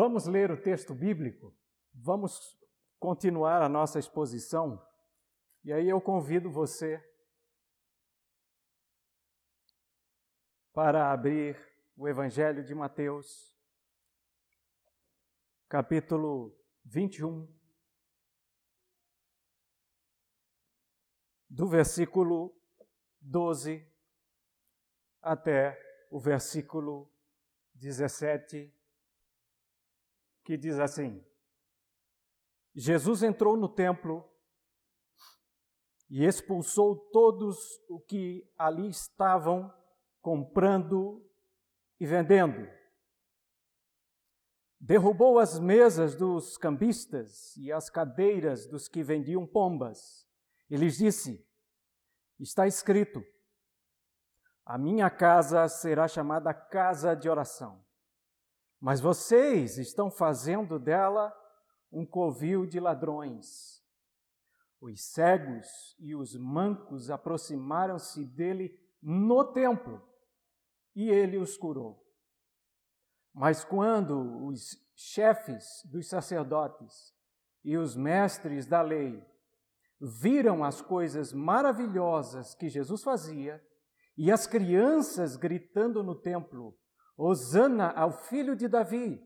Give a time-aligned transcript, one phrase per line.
[0.00, 1.52] Vamos ler o texto bíblico?
[1.92, 2.56] Vamos
[3.00, 4.80] continuar a nossa exposição?
[5.64, 7.04] E aí eu convido você
[10.72, 11.58] para abrir
[11.96, 13.52] o Evangelho de Mateus,
[15.68, 17.52] capítulo 21,
[21.50, 22.56] do versículo
[23.20, 23.84] 12
[25.20, 25.76] até
[26.08, 27.12] o versículo
[27.74, 28.77] 17
[30.48, 31.22] que diz assim:
[32.74, 34.26] Jesus entrou no templo
[36.08, 39.70] e expulsou todos o que ali estavam
[40.22, 41.22] comprando
[42.00, 42.66] e vendendo.
[44.80, 50.26] Derrubou as mesas dos cambistas e as cadeiras dos que vendiam pombas.
[50.70, 51.46] E lhes disse:
[52.40, 53.22] Está escrito:
[54.64, 57.86] A minha casa será chamada casa de oração
[58.80, 61.34] mas vocês estão fazendo dela
[61.90, 63.82] um covil de ladrões.
[64.80, 70.02] Os cegos e os mancos aproximaram-se dele no templo
[70.94, 72.04] e ele os curou.
[73.34, 77.14] Mas quando os chefes dos sacerdotes
[77.64, 79.24] e os mestres da lei
[80.00, 83.62] viram as coisas maravilhosas que Jesus fazia
[84.16, 86.76] e as crianças gritando no templo,
[87.18, 89.20] Osana ao filho de Davi,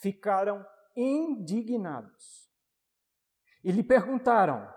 [0.00, 0.64] ficaram
[0.96, 2.48] indignados.
[3.64, 4.72] E lhe perguntaram: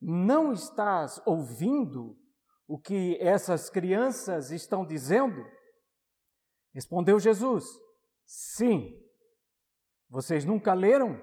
[0.00, 2.18] Não estás ouvindo
[2.66, 5.44] o que essas crianças estão dizendo?
[6.72, 7.64] Respondeu Jesus:
[8.24, 8.98] Sim.
[10.08, 11.22] Vocês nunca leram?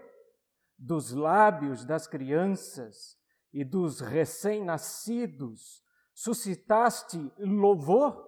[0.78, 3.18] Dos lábios das crianças
[3.52, 5.82] e dos recém-nascidos
[6.14, 8.24] suscitaste louvor?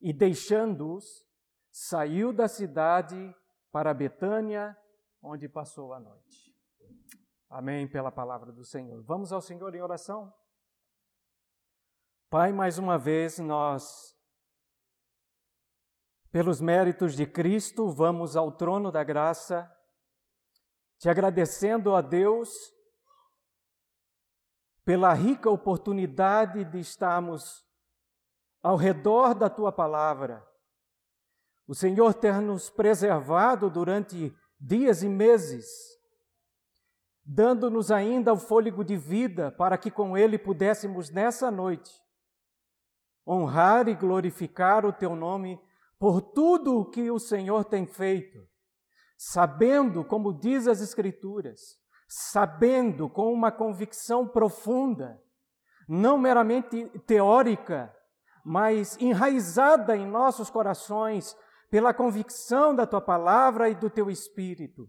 [0.00, 1.25] E deixando-os,
[1.78, 3.36] saiu da cidade
[3.70, 4.74] para Betânia,
[5.22, 6.56] onde passou a noite.
[7.50, 9.02] Amém pela palavra do Senhor.
[9.02, 10.32] Vamos ao Senhor em oração?
[12.30, 14.16] Pai, mais uma vez nós,
[16.32, 19.70] pelos méritos de Cristo, vamos ao trono da graça,
[20.98, 22.48] te agradecendo a Deus
[24.82, 27.66] pela rica oportunidade de estarmos
[28.62, 30.55] ao redor da tua palavra
[31.66, 35.66] o Senhor ter nos preservado durante dias e meses,
[37.24, 41.92] dando-nos ainda o fôlego de vida para que com ele pudéssemos nessa noite
[43.26, 45.60] honrar e glorificar o teu nome
[45.98, 48.38] por tudo o que o Senhor tem feito,
[49.18, 55.20] sabendo, como diz as Escrituras, sabendo com uma convicção profunda,
[55.88, 57.92] não meramente teórica,
[58.44, 61.36] mas enraizada em nossos corações,
[61.70, 64.88] pela convicção da tua palavra e do teu espírito,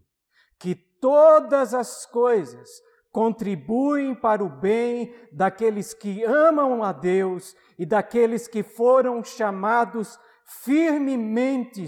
[0.58, 2.68] que todas as coisas
[3.10, 10.18] contribuem para o bem daqueles que amam a Deus e daqueles que foram chamados
[10.62, 11.84] firmemente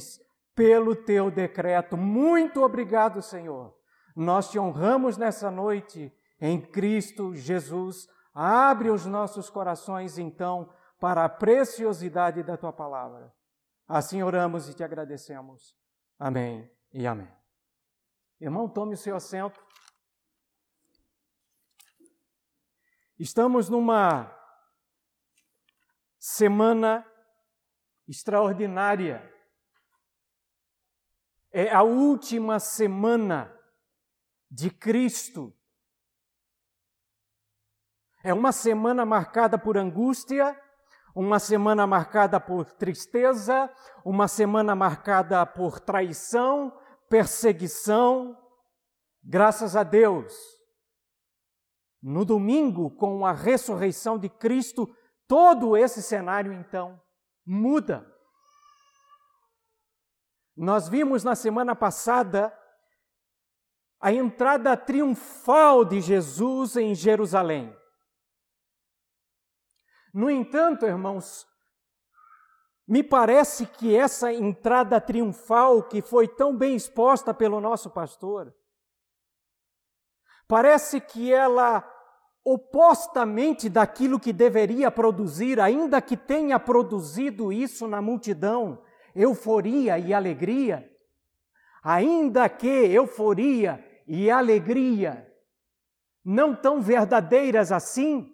[0.54, 1.96] pelo teu decreto.
[1.96, 3.74] Muito obrigado, Senhor.
[4.14, 8.08] Nós te honramos nessa noite em Cristo Jesus.
[8.34, 10.68] Abre os nossos corações então
[10.98, 13.32] para a preciosidade da tua palavra.
[13.92, 15.76] Assim oramos e te agradecemos.
[16.16, 17.28] Amém e amém.
[18.40, 19.60] Irmão, tome o seu assento.
[23.18, 24.32] Estamos numa
[26.20, 27.04] semana
[28.06, 29.28] extraordinária.
[31.50, 33.52] É a última semana
[34.48, 35.52] de Cristo.
[38.22, 40.56] É uma semana marcada por angústia,
[41.20, 43.70] uma semana marcada por tristeza,
[44.02, 46.72] uma semana marcada por traição,
[47.10, 48.34] perseguição.
[49.22, 50.34] Graças a Deus.
[52.02, 54.88] No domingo, com a ressurreição de Cristo,
[55.28, 56.98] todo esse cenário então
[57.46, 58.10] muda.
[60.56, 62.50] Nós vimos na semana passada
[64.00, 67.78] a entrada triunfal de Jesus em Jerusalém.
[70.12, 71.46] No entanto, irmãos,
[72.86, 78.52] me parece que essa entrada triunfal que foi tão bem exposta pelo nosso pastor,
[80.48, 81.88] parece que ela,
[82.44, 88.82] opostamente daquilo que deveria produzir, ainda que tenha produzido isso na multidão,
[89.14, 90.90] euforia e alegria,
[91.82, 95.30] ainda que euforia e alegria
[96.24, 98.32] não tão verdadeiras assim,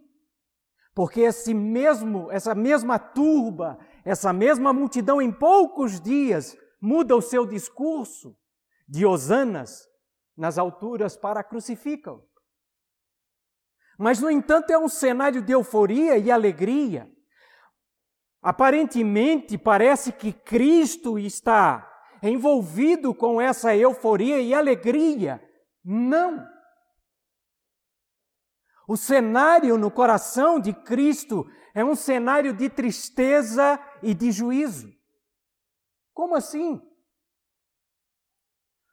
[0.96, 7.44] porque esse mesmo, essa mesma turba, essa mesma multidão em poucos dias muda o seu
[7.44, 8.34] discurso
[8.88, 9.86] de hosanas
[10.34, 12.24] nas alturas para crucificam.
[13.98, 17.06] Mas, no entanto, é um cenário de euforia e alegria.
[18.40, 21.86] Aparentemente, parece que Cristo está
[22.22, 25.46] envolvido com essa euforia e alegria.
[25.84, 26.55] Não!
[28.88, 31.44] O cenário no coração de Cristo
[31.74, 34.88] é um cenário de tristeza e de juízo.
[36.14, 36.80] Como assim?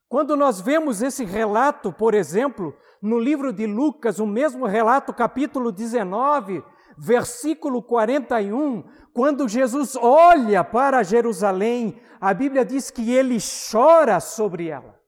[0.09, 5.71] Quando nós vemos esse relato, por exemplo, no livro de Lucas, o mesmo relato, capítulo
[5.71, 6.63] 19,
[6.97, 13.37] versículo 41, quando Jesus olha para Jerusalém, a Bíblia diz que ele
[13.71, 15.02] chora sobre ela.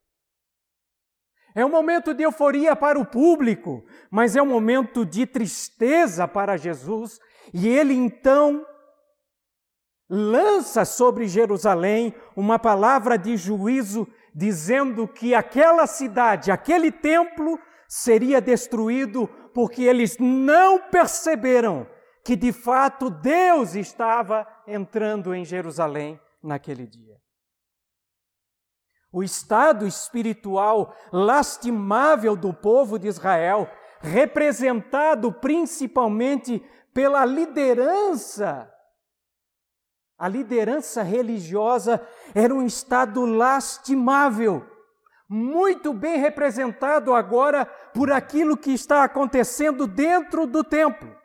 [1.56, 6.57] É um momento de euforia para o público, mas é um momento de tristeza para
[6.57, 7.18] Jesus,
[7.54, 8.66] e ele então
[10.10, 14.06] lança sobre Jerusalém uma palavra de juízo
[14.36, 21.88] dizendo que aquela cidade, aquele templo seria destruído porque eles não perceberam
[22.24, 27.16] que de fato Deus estava entrando em Jerusalém naquele dia.
[29.15, 33.65] O estado espiritual lastimável do povo de Israel,
[34.01, 36.62] representado principalmente
[36.94, 38.69] pela liderança
[40.17, 44.65] a liderança religiosa era um estado lastimável,
[45.29, 51.15] muito bem representado agora por aquilo que está acontecendo dentro do templo.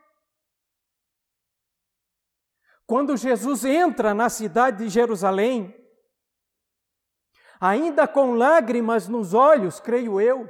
[2.87, 5.80] Quando Jesus entra na cidade de Jerusalém,
[7.61, 10.49] ainda com lágrimas nos olhos, creio eu,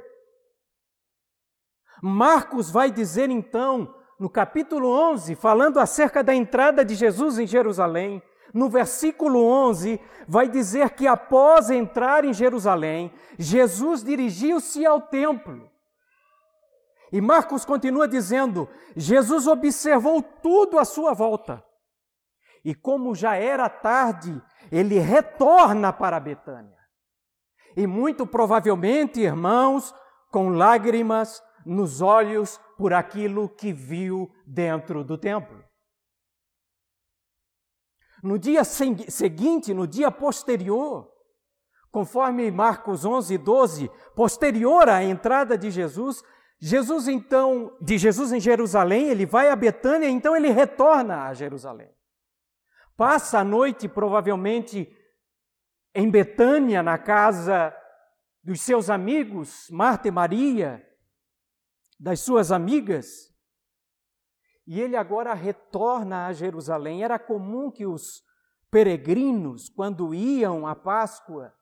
[2.01, 8.23] Marcos vai dizer então, no capítulo 11, falando acerca da entrada de Jesus em Jerusalém,
[8.53, 15.69] no versículo 11, vai dizer que após entrar em Jerusalém, Jesus dirigiu-se ao templo.
[17.11, 21.63] E Marcos continua dizendo: Jesus observou tudo à sua volta.
[22.63, 24.41] E como já era tarde,
[24.71, 26.80] ele retorna para Betânia.
[27.75, 29.93] E muito provavelmente, irmãos,
[30.31, 35.63] com lágrimas nos olhos por aquilo que viu dentro do templo.
[38.23, 41.11] No dia seguinte, no dia posterior,
[41.91, 46.23] conforme Marcos 11, 12, posterior à entrada de Jesus,
[46.59, 51.89] Jesus então, de Jesus em Jerusalém, ele vai a Betânia, então ele retorna a Jerusalém.
[52.95, 54.87] Passa a noite, provavelmente,
[55.93, 57.75] em Betânia, na casa
[58.43, 60.85] dos seus amigos, Marta e Maria,
[61.99, 63.31] das suas amigas,
[64.65, 67.03] e ele agora retorna a Jerusalém.
[67.03, 68.23] Era comum que os
[68.69, 71.53] peregrinos, quando iam à Páscoa,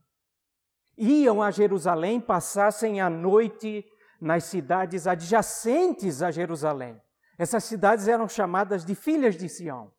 [0.98, 3.86] iam a Jerusalém, passassem a noite
[4.22, 7.02] nas cidades adjacentes a Jerusalém.
[7.38, 9.94] Essas cidades eram chamadas de filhas de Sião.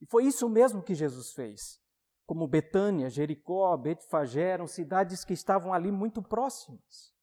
[0.00, 1.80] E foi isso mesmo que Jesus fez.
[2.26, 7.14] Como Betânia, Jericó, Betfagé eram cidades que estavam ali muito próximas.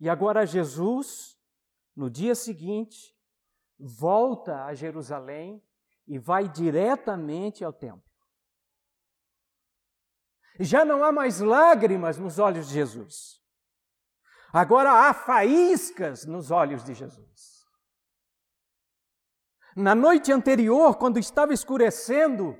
[0.00, 1.34] E agora Jesus
[1.94, 3.16] no dia seguinte,
[3.78, 5.62] volta a Jerusalém
[6.06, 8.02] e vai diretamente ao templo.
[10.58, 13.42] Já não há mais lágrimas nos olhos de Jesus.
[14.52, 17.64] Agora há faíscas nos olhos de Jesus.
[19.76, 22.56] Na noite anterior, quando estava escurecendo,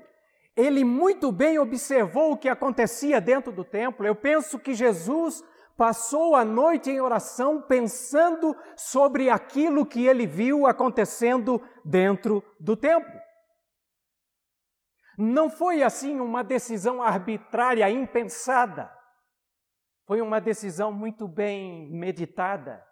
[0.55, 4.05] ele muito bem observou o que acontecia dentro do templo.
[4.05, 5.43] Eu penso que Jesus
[5.75, 13.19] passou a noite em oração pensando sobre aquilo que ele viu acontecendo dentro do templo.
[15.17, 18.91] Não foi assim uma decisão arbitrária, impensada.
[20.05, 22.85] Foi uma decisão muito bem meditada,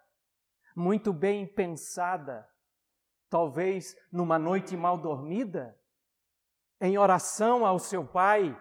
[0.76, 2.46] muito bem pensada.
[3.30, 5.74] Talvez numa noite mal dormida,
[6.80, 8.56] em oração ao seu pai,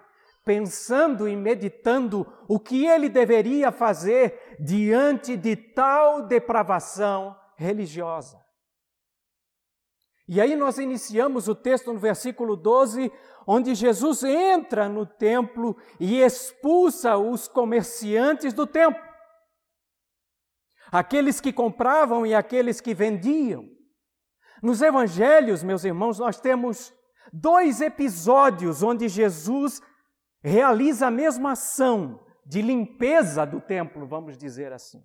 [0.45, 8.43] pensando e meditando o que ele deveria fazer diante de tal depravação religiosa.
[10.27, 13.11] E aí nós iniciamos o texto no versículo 12,
[13.45, 19.03] onde Jesus entra no templo e expulsa os comerciantes do templo.
[20.91, 23.67] Aqueles que compravam e aqueles que vendiam.
[24.61, 26.93] Nos evangelhos, meus irmãos, nós temos
[27.31, 29.81] dois episódios onde Jesus
[30.41, 35.01] realiza a mesma ação de limpeza do templo, vamos dizer assim.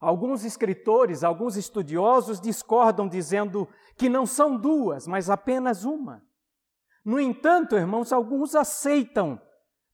[0.00, 6.22] Alguns escritores, alguns estudiosos discordam, dizendo que não são duas, mas apenas uma.
[7.04, 9.40] No entanto, irmãos, alguns aceitam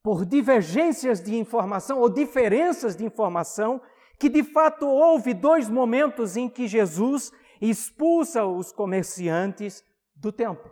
[0.03, 3.81] por divergências de informação ou diferenças de informação,
[4.19, 9.85] que de fato houve dois momentos em que Jesus expulsa os comerciantes
[10.23, 10.71] do templo.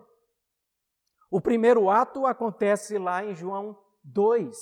[1.29, 4.57] O primeiro ato acontece lá em João 2.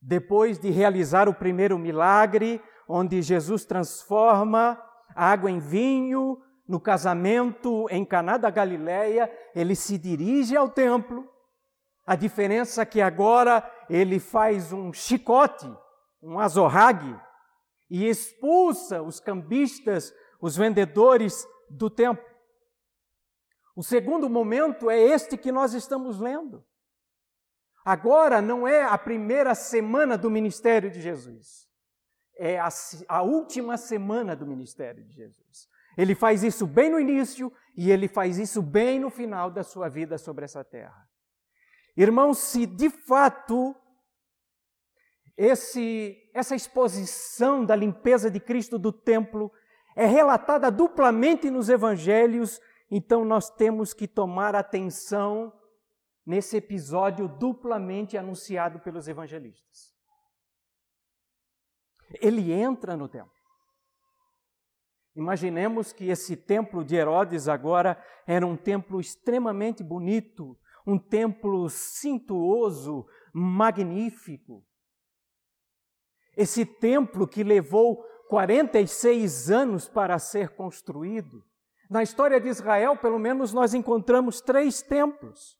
[0.00, 4.82] Depois de realizar o primeiro milagre, onde Jesus transforma
[5.14, 11.28] água em vinho, no casamento em Caná da Galileia, ele se dirige ao templo.
[12.06, 15.70] A diferença é que agora ele faz um chicote,
[16.22, 17.18] um azorrague,
[17.90, 22.33] e expulsa os cambistas, os vendedores do templo.
[23.74, 26.64] O segundo momento é este que nós estamos lendo.
[27.84, 31.68] Agora não é a primeira semana do ministério de Jesus,
[32.36, 32.68] é a,
[33.08, 35.68] a última semana do ministério de Jesus.
[35.96, 39.88] Ele faz isso bem no início e ele faz isso bem no final da sua
[39.88, 41.08] vida sobre essa terra.
[41.96, 43.76] Irmãos, se de fato
[45.36, 49.52] esse, essa exposição da limpeza de Cristo do templo
[49.94, 52.60] é relatada duplamente nos evangelhos,
[52.96, 55.52] então nós temos que tomar atenção
[56.24, 59.92] nesse episódio duplamente anunciado pelos evangelistas.
[62.20, 63.32] Ele entra no templo.
[65.16, 73.08] Imaginemos que esse templo de Herodes agora era um templo extremamente bonito, um templo cintuoso,
[73.32, 74.64] magnífico.
[76.36, 81.44] Esse templo que levou 46 anos para ser construído.
[81.94, 85.56] Na história de Israel, pelo menos, nós encontramos três templos.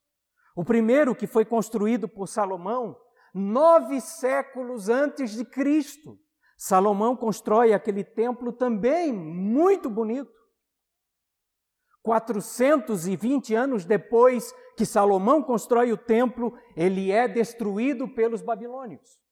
[0.56, 2.96] O primeiro, que foi construído por Salomão,
[3.32, 6.18] nove séculos antes de Cristo.
[6.58, 10.32] Salomão constrói aquele templo também muito bonito.
[12.02, 19.23] 420 anos depois que Salomão constrói o templo, ele é destruído pelos babilônios.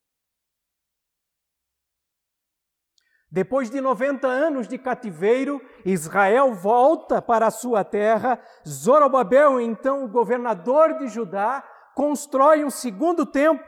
[3.33, 8.39] Depois de 90 anos de cativeiro, Israel volta para a sua terra.
[8.69, 13.65] Zorobabel, então o governador de Judá, constrói um segundo templo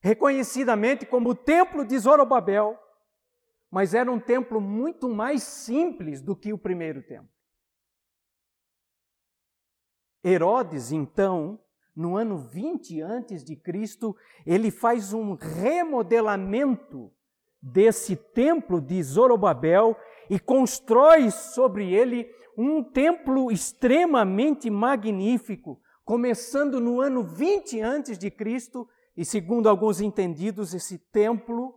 [0.00, 2.78] reconhecidamente como o templo de Zorobabel,
[3.68, 7.28] mas era um templo muito mais simples do que o primeiro templo.
[10.22, 11.60] Herodes, então,
[11.96, 14.16] no ano 20 antes de Cristo,
[14.46, 17.12] ele faz um remodelamento
[17.60, 19.96] desse templo de Zorobabel
[20.30, 28.88] e constrói sobre ele um templo extremamente magnífico, começando no ano 20 antes de Cristo
[29.16, 31.74] e segundo alguns entendidos, esse templo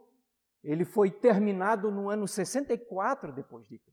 [0.63, 3.91] ele foi terminado no ano 64 depois de Cristo.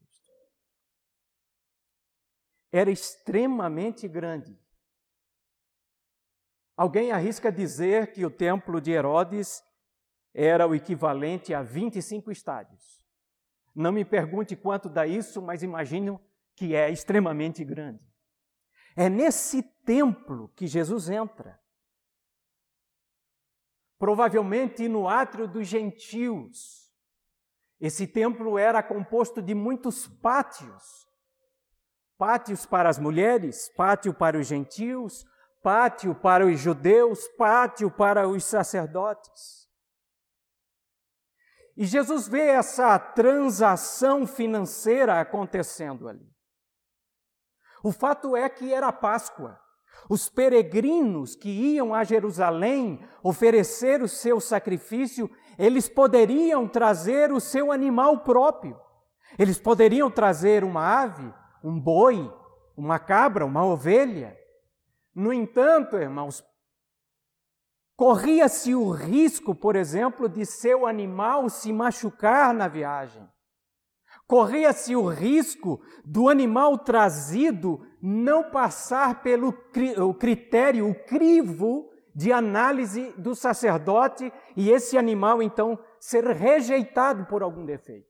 [2.71, 4.59] Era extremamente grande.
[6.77, 9.63] Alguém arrisca dizer que o templo de Herodes
[10.35, 13.03] era o equivalente a 25 estádios.
[13.75, 16.21] Não me pergunte quanto dá isso, mas imagino
[16.55, 18.03] que é extremamente grande.
[18.97, 21.59] É nesse templo que Jesus entra
[23.99, 26.89] provavelmente no átrio dos gentios.
[27.81, 31.07] Esse templo era composto de muitos pátios.
[32.17, 35.25] Pátios para as mulheres, pátio para os gentios,
[35.63, 39.68] pátio para os judeus, pátio para os sacerdotes.
[41.79, 46.29] E Jesus vê essa transação financeira acontecendo ali.
[47.85, 49.57] O fato é que era Páscoa.
[50.11, 57.71] Os peregrinos que iam a Jerusalém oferecer o seu sacrifício, eles poderiam trazer o seu
[57.71, 58.77] animal próprio.
[59.39, 61.33] Eles poderiam trazer uma ave,
[61.63, 62.29] um boi,
[62.77, 64.37] uma cabra, uma ovelha.
[65.15, 66.45] No entanto, irmãos,
[67.99, 73.29] corria-se o risco, por exemplo, de seu animal se machucar na viagem.
[74.25, 79.53] Corria-se o risco do animal trazido não passar pelo
[79.97, 87.43] o critério, o crivo de análise do sacerdote e esse animal então ser rejeitado por
[87.43, 88.07] algum defeito.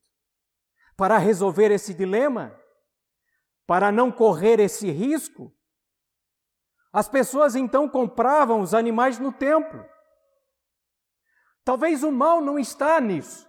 [0.98, 2.54] Para resolver esse dilema,
[3.66, 5.50] para não correr esse risco,
[6.92, 9.84] as pessoas então compravam os animais no templo.
[11.64, 13.46] Talvez o mal não está nisso.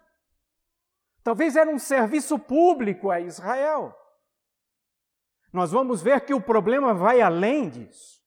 [1.24, 3.96] Talvez era um serviço público a Israel.
[5.53, 8.19] Nós vamos ver que o problema vai além disso.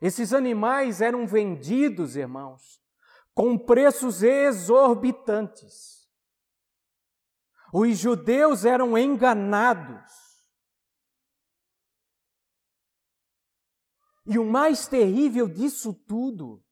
[0.00, 2.82] Esses animais eram vendidos, irmãos,
[3.34, 6.08] com preços exorbitantes.
[7.72, 10.23] Os judeus eram enganados.
[14.26, 16.64] E o mais terrível disso tudo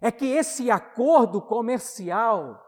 [0.00, 2.64] é que esse acordo comercial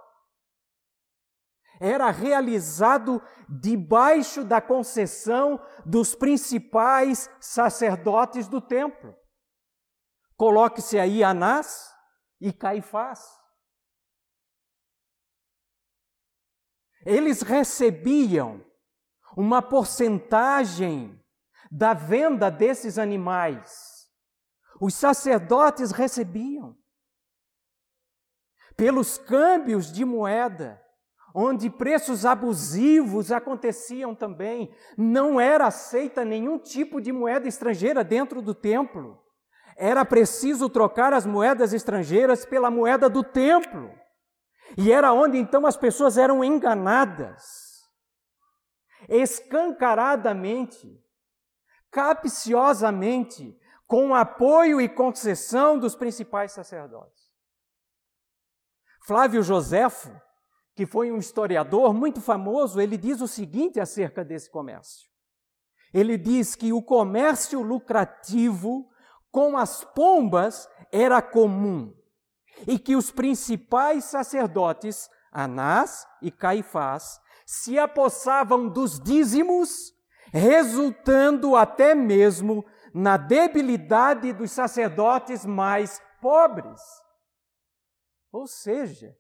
[1.81, 9.17] era realizado debaixo da concessão dos principais sacerdotes do templo.
[10.37, 11.91] Coloque-se aí Anás
[12.41, 13.39] e Caifás.
[17.05, 18.65] Eles recebiam
[19.37, 21.19] uma porcentagem
[21.71, 23.90] da venda desses animais.
[24.81, 26.77] Os sacerdotes recebiam
[28.77, 30.81] pelos câmbios de moeda
[31.35, 34.75] onde preços abusivos aconteciam também.
[34.97, 39.23] Não era aceita nenhum tipo de moeda estrangeira dentro do templo.
[39.77, 43.93] Era preciso trocar as moedas estrangeiras pela moeda do templo.
[44.77, 47.43] E era onde então as pessoas eram enganadas,
[49.09, 50.89] escancaradamente,
[51.91, 53.59] capciosamente,
[53.91, 57.29] com apoio e concessão dos principais sacerdotes.
[59.05, 60.13] Flávio Joséfo,
[60.77, 65.11] que foi um historiador muito famoso, ele diz o seguinte acerca desse comércio.
[65.93, 68.89] Ele diz que o comércio lucrativo
[69.29, 71.93] com as pombas era comum
[72.69, 79.93] e que os principais sacerdotes, Anás e Caifás, se apossavam dos dízimos,
[80.33, 86.81] resultando até mesmo na debilidade dos sacerdotes mais pobres.
[88.33, 89.17] Ou seja,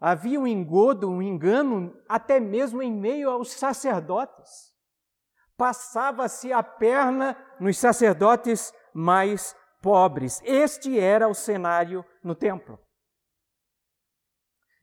[0.00, 4.74] Havia um engodo, um engano, até mesmo em meio aos sacerdotes.
[5.58, 10.40] Passava-se a perna nos sacerdotes mais pobres.
[10.42, 12.78] Este era o cenário no templo.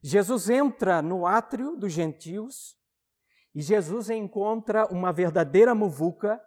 [0.03, 2.76] Jesus entra no átrio dos gentios
[3.57, 6.39] e Jesus encontra uma verdadeira muvuca,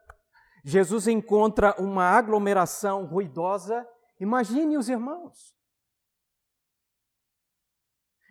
[0.65, 3.85] Jesus encontra uma aglomeração ruidosa.
[4.21, 5.59] Imagine os irmãos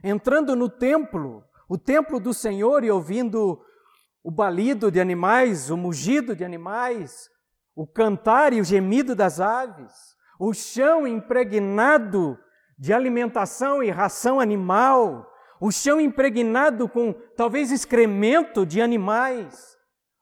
[0.01, 3.61] entrando no templo, o templo do Senhor e ouvindo
[4.23, 7.29] o balido de animais, o mugido de animais,
[7.75, 9.93] o cantar e o gemido das aves,
[10.39, 12.39] o chão impregnado
[12.77, 19.77] de alimentação e ração animal, o chão impregnado com talvez excremento de animais,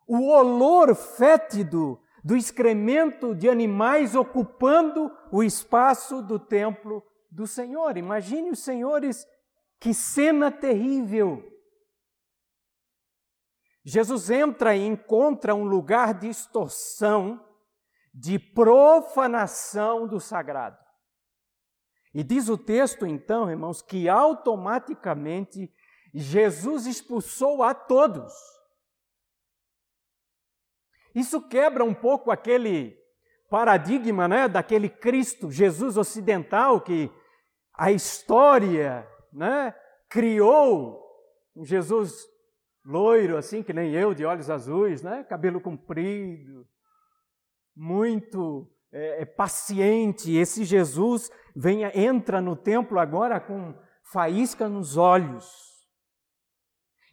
[0.08, 7.98] o olor fétido do excremento de animais ocupando o espaço do templo do Senhor.
[7.98, 9.26] Imagine os senhores
[9.80, 11.44] que cena terrível!
[13.86, 17.42] Jesus entra e encontra um lugar de extorsão,
[18.14, 20.78] de profanação do sagrado.
[22.18, 25.72] E diz o texto, então, irmãos, que automaticamente
[26.16, 28.34] Jesus expulsou a todos.
[31.14, 32.98] Isso quebra um pouco aquele
[33.52, 37.12] paradigma, né, daquele Cristo, Jesus ocidental que
[37.72, 39.76] a história né,
[40.10, 41.00] criou
[41.56, 42.26] um Jesus
[42.84, 46.68] loiro, assim que nem eu, de olhos azuis, né, cabelo comprido,
[47.76, 50.36] muito é, é, paciente.
[50.36, 55.68] Esse Jesus vem, entra no templo agora com faísca nos olhos.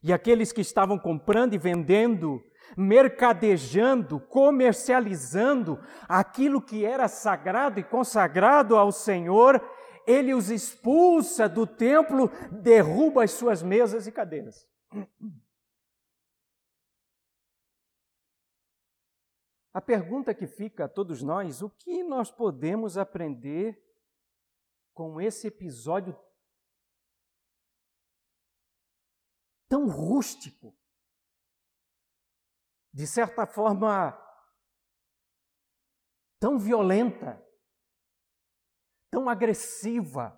[0.02, 2.38] E aqueles que estavam comprando e vendendo,
[2.76, 9.58] mercadejando, comercializando aquilo que era sagrado e consagrado ao Senhor,
[10.06, 14.68] ele os expulsa do templo, derruba as suas mesas e cadeiras.
[19.72, 23.83] A pergunta que fica a todos nós: o que nós podemos aprender
[24.94, 26.18] com esse episódio
[29.68, 30.74] tão rústico?
[32.92, 34.16] De certa forma,
[36.38, 37.44] tão violenta
[39.14, 40.36] tão agressiva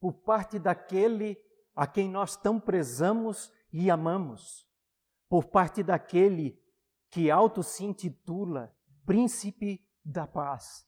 [0.00, 1.40] por parte daquele
[1.76, 4.68] a quem nós tão prezamos e amamos,
[5.28, 6.60] por parte daquele
[7.08, 10.84] que auto se intitula Príncipe da Paz.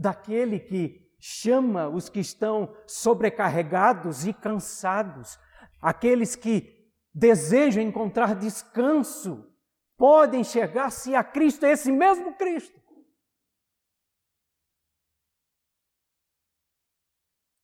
[0.00, 5.38] Daquele que chama os que estão sobrecarregados e cansados,
[5.78, 9.46] aqueles que desejam encontrar descanso,
[9.98, 12.80] podem chegar-se a Cristo, esse mesmo Cristo.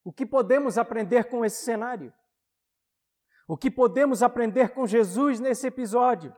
[0.05, 2.13] O que podemos aprender com esse cenário?
[3.49, 6.37] O que podemos aprender com Jesus nesse episódio?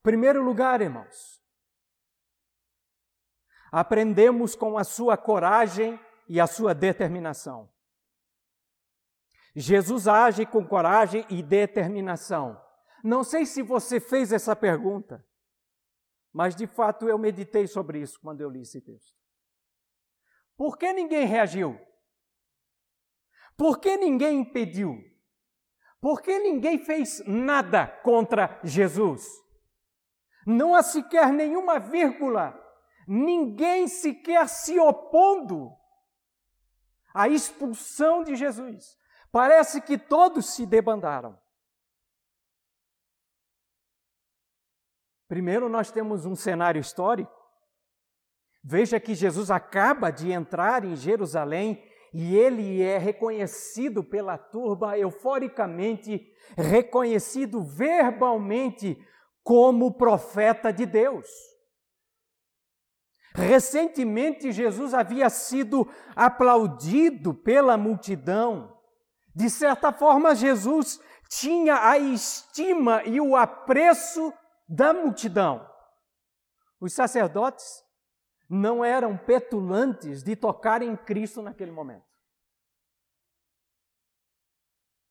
[0.00, 1.39] Primeiro lugar, irmãos,
[3.70, 7.70] aprendemos com a sua coragem e a sua determinação.
[9.54, 12.60] Jesus age com coragem e determinação,
[13.02, 15.26] Não sei se você fez essa pergunta,
[16.32, 19.16] mas de fato eu meditei sobre isso quando eu li esse texto.
[20.54, 21.80] Por que ninguém reagiu?
[23.56, 25.02] Por que ninguém impediu?
[26.00, 29.26] Por que ninguém fez nada contra Jesus?
[30.46, 32.52] Não há sequer nenhuma vírgula,
[33.12, 35.76] ninguém sequer se opondo
[37.12, 38.96] à expulsão de Jesus.
[39.32, 41.36] Parece que todos se debandaram.
[45.26, 47.32] Primeiro, nós temos um cenário histórico.
[48.62, 56.32] Veja que Jesus acaba de entrar em Jerusalém e ele é reconhecido pela turba euforicamente,
[56.56, 58.96] reconhecido verbalmente
[59.42, 61.49] como profeta de Deus.
[63.34, 68.76] Recentemente, Jesus havia sido aplaudido pela multidão.
[69.34, 74.32] De certa forma, Jesus tinha a estima e o apreço
[74.68, 75.68] da multidão.
[76.80, 77.84] Os sacerdotes
[78.48, 82.10] não eram petulantes de tocar em Cristo naquele momento.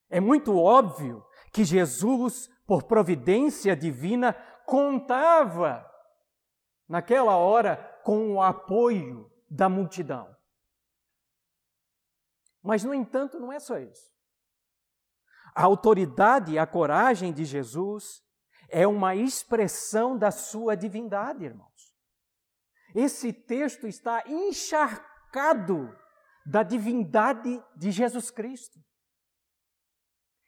[0.10, 4.34] É muito óbvio que Jesus, por providência divina,
[4.66, 5.90] contava
[6.88, 10.36] naquela hora com o apoio da multidão.
[12.60, 14.12] Mas, no entanto, não é só isso.
[15.54, 18.24] A autoridade e a coragem de Jesus
[18.68, 21.96] é uma expressão da sua divindade, irmãos.
[22.96, 25.96] Esse texto está encharcado
[26.44, 28.80] da divindade de Jesus Cristo.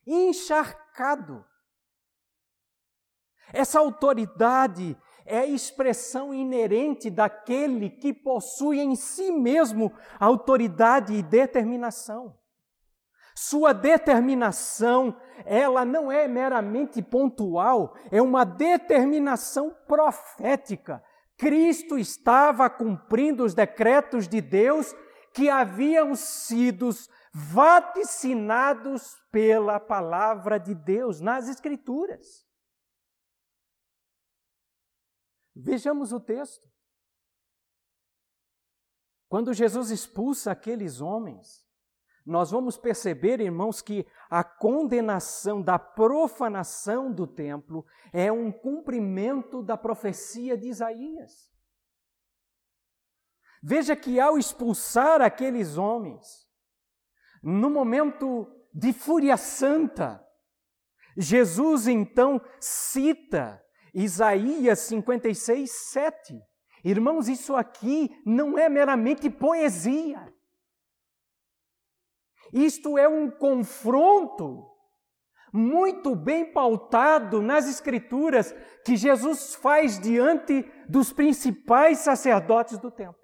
[0.03, 1.45] Encharcado.
[3.53, 12.35] Essa autoridade é a expressão inerente daquele que possui em si mesmo autoridade e determinação.
[13.35, 21.01] Sua determinação, ela não é meramente pontual, é uma determinação profética.
[21.37, 24.93] Cristo estava cumprindo os decretos de Deus
[25.33, 26.89] que haviam sido
[27.33, 32.45] vaticinados pela palavra de Deus nas Escrituras.
[35.55, 36.69] Vejamos o texto.
[39.27, 41.65] Quando Jesus expulsa aqueles homens,
[42.25, 49.77] nós vamos perceber, irmãos, que a condenação da profanação do templo é um cumprimento da
[49.77, 51.51] profecia de Isaías.
[53.63, 56.47] Veja que ao expulsar aqueles homens,
[57.41, 60.25] no momento de fúria santa,
[61.17, 66.39] Jesus então cita Isaías 56, 7.
[66.83, 70.33] Irmãos, isso aqui não é meramente poesia.
[72.53, 74.67] Isto é um confronto
[75.53, 78.53] muito bem pautado nas Escrituras
[78.85, 83.21] que Jesus faz diante dos principais sacerdotes do templo.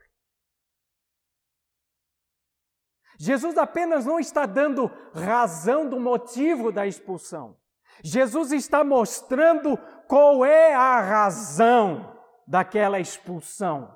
[3.20, 7.58] Jesus apenas não está dando razão do motivo da expulsão.
[8.04, 9.78] Jesus está mostrando
[10.08, 12.18] qual é a razão
[12.48, 13.94] daquela expulsão,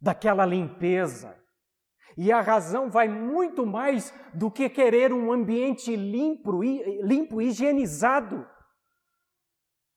[0.00, 1.40] daquela limpeza.
[2.16, 8.46] E a razão vai muito mais do que querer um ambiente limpo, limpo, higienizado.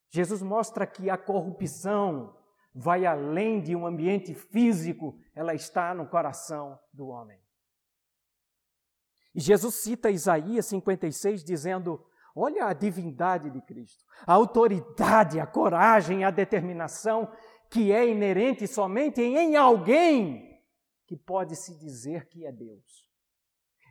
[0.09, 2.35] Jesus mostra que a corrupção
[2.73, 7.39] vai além de um ambiente físico, ela está no coração do homem.
[9.33, 12.03] E Jesus cita Isaías 56 dizendo:
[12.39, 17.31] Olha a divindade de Cristo, a autoridade, a coragem, a determinação
[17.67, 20.63] que é inerente somente em alguém
[21.07, 23.09] que pode se dizer que é Deus.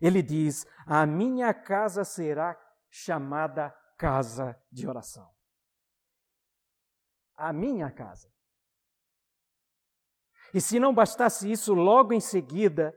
[0.00, 2.56] Ele diz: A minha casa será
[2.88, 5.28] chamada casa de oração.
[7.34, 8.30] A minha casa.
[10.54, 12.96] E se não bastasse isso, logo em seguida,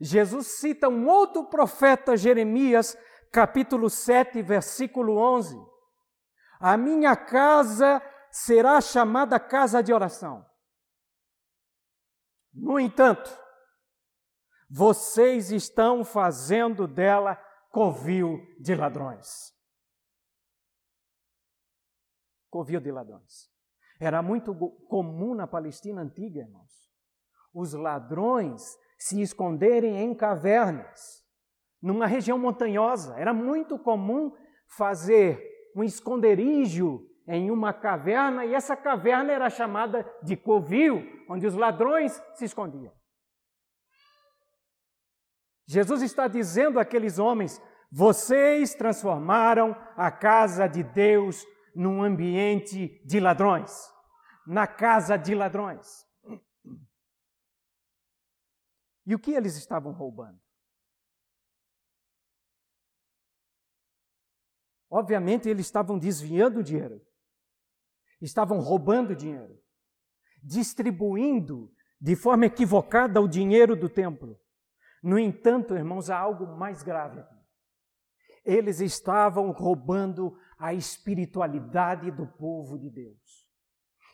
[0.00, 2.96] Jesus cita um outro profeta, Jeremias,
[3.32, 5.56] capítulo 7, versículo 11.
[6.58, 10.44] A minha casa será chamada casa de oração.
[12.52, 13.30] No entanto,
[14.68, 17.36] vocês estão fazendo dela
[17.70, 19.54] covil de ladrões.
[22.50, 23.50] Covil de ladrões.
[24.00, 24.54] Era muito
[24.88, 26.90] comum na Palestina antiga, irmãos,
[27.52, 28.62] os ladrões
[28.98, 31.24] se esconderem em cavernas,
[31.86, 33.14] numa região montanhosa.
[33.16, 35.40] Era muito comum fazer
[35.76, 42.20] um esconderijo em uma caverna, e essa caverna era chamada de covil, onde os ladrões
[42.34, 42.92] se escondiam.
[45.68, 53.72] Jesus está dizendo àqueles homens: vocês transformaram a casa de Deus num ambiente de ladrões,
[54.44, 56.04] na casa de ladrões.
[59.06, 60.45] E o que eles estavam roubando?
[64.90, 67.00] Obviamente, eles estavam desviando dinheiro,
[68.20, 69.58] estavam roubando dinheiro,
[70.42, 74.38] distribuindo de forma equivocada o dinheiro do templo.
[75.02, 77.36] No entanto, irmãos, há algo mais grave aqui.
[78.44, 83.46] Eles estavam roubando a espiritualidade do povo de Deus.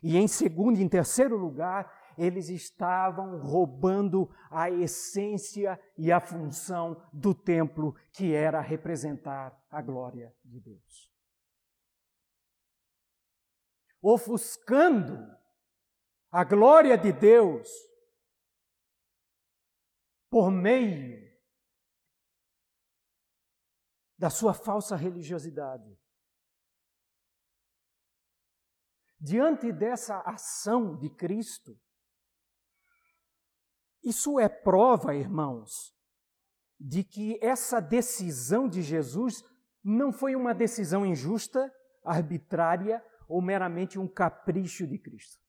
[0.03, 7.01] E em segundo e em terceiro lugar, eles estavam roubando a essência e a função
[7.13, 11.13] do templo, que era representar a glória de Deus.
[14.01, 15.17] Ofuscando
[16.31, 17.69] a glória de Deus
[20.31, 21.23] por meio
[24.19, 25.99] da sua falsa religiosidade.
[29.21, 31.79] Diante dessa ação de Cristo,
[34.03, 35.95] isso é prova, irmãos,
[36.79, 39.45] de que essa decisão de Jesus
[39.83, 41.73] não foi uma decisão injusta,
[42.05, 45.41] arbitrária ou meramente um capricho de Cristo.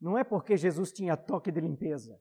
[0.00, 2.20] Não é porque Jesus tinha toque de limpeza.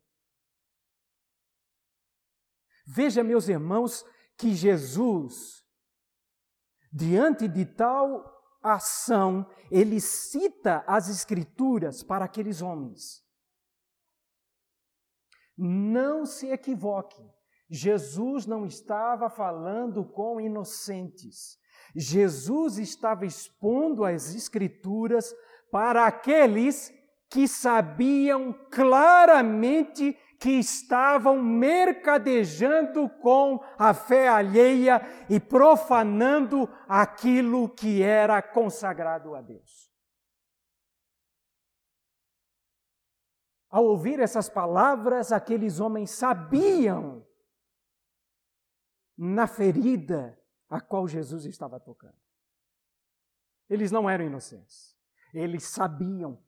[2.86, 4.06] Veja, meus irmãos,
[4.38, 5.64] que Jesus,
[6.92, 8.24] diante de tal
[8.62, 13.25] ação, ele cita as Escrituras para aqueles homens.
[15.58, 17.24] Não se equivoque.
[17.70, 21.58] Jesus não estava falando com inocentes.
[21.96, 25.34] Jesus estava expondo as Escrituras
[25.72, 26.94] para aqueles
[27.30, 38.42] que sabiam claramente que estavam mercadejando com a fé alheia e profanando aquilo que era
[38.42, 39.95] consagrado a Deus.
[43.76, 47.28] Ao ouvir essas palavras, aqueles homens sabiam
[49.18, 52.16] na ferida a qual Jesus estava tocando.
[53.70, 54.98] Eles não eram inocentes.
[55.34, 56.42] Eles sabiam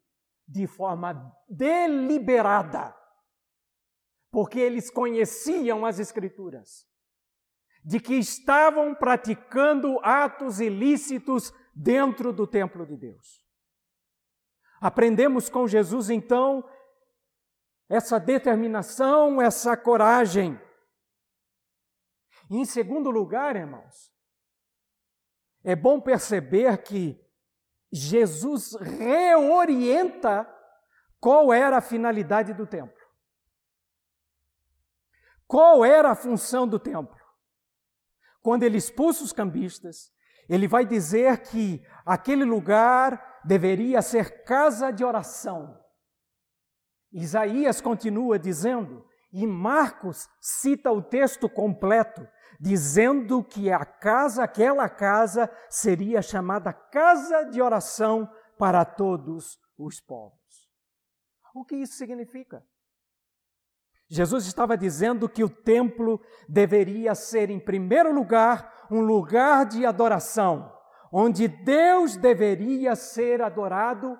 [0.47, 2.95] de forma deliberada,
[4.31, 6.87] porque eles conheciam as Escrituras,
[7.83, 13.45] de que estavam praticando atos ilícitos dentro do templo de Deus.
[14.79, 16.63] Aprendemos com Jesus, então,
[17.89, 20.59] essa determinação, essa coragem.
[22.49, 24.11] E em segundo lugar, irmãos,
[25.63, 27.19] é bom perceber que
[27.91, 30.47] Jesus reorienta
[31.19, 32.95] qual era a finalidade do templo.
[35.45, 37.17] Qual era a função do templo?
[38.41, 40.13] Quando ele expulsa os cambistas,
[40.47, 45.81] ele vai dizer que aquele lugar deveria ser casa de oração.
[47.11, 52.27] Isaías continua dizendo, e Marcos cita o texto completo,
[52.59, 60.37] dizendo que a casa, aquela casa, seria chamada casa de oração para todos os povos.
[61.53, 62.63] O que isso significa?
[64.09, 70.73] Jesus estava dizendo que o templo deveria ser, em primeiro lugar, um lugar de adoração,
[71.11, 74.17] onde Deus deveria ser adorado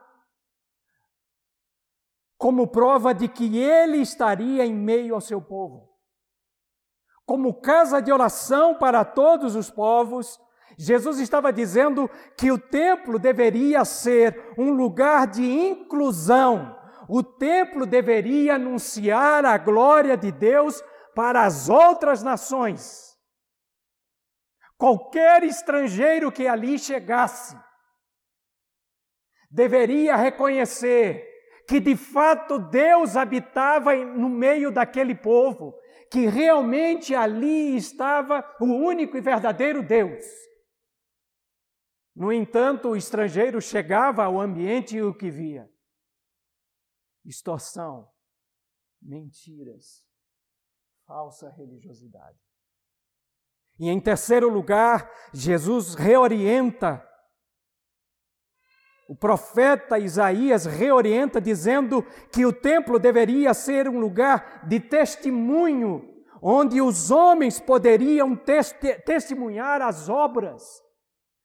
[2.38, 5.90] como prova de que ele estaria em meio ao seu povo.
[7.26, 10.40] Como casa de oração para todos os povos,
[10.78, 16.78] Jesus estava dizendo que o templo deveria ser um lugar de inclusão.
[17.10, 20.82] O templo deveria anunciar a glória de Deus
[21.16, 23.18] para as outras nações.
[24.78, 27.58] Qualquer estrangeiro que ali chegasse
[29.50, 31.27] deveria reconhecer
[31.68, 35.78] que de fato Deus habitava no meio daquele povo,
[36.10, 40.26] que realmente ali estava o único e verdadeiro Deus.
[42.16, 45.70] No entanto, o estrangeiro chegava ao ambiente e o que via?
[47.26, 48.10] Extorsão,
[49.02, 50.06] mentiras,
[51.06, 52.40] falsa religiosidade.
[53.78, 57.06] E em terceiro lugar, Jesus reorienta
[59.08, 66.82] o profeta Isaías reorienta dizendo que o templo deveria ser um lugar de testemunho, onde
[66.82, 70.84] os homens poderiam teste testemunhar as obras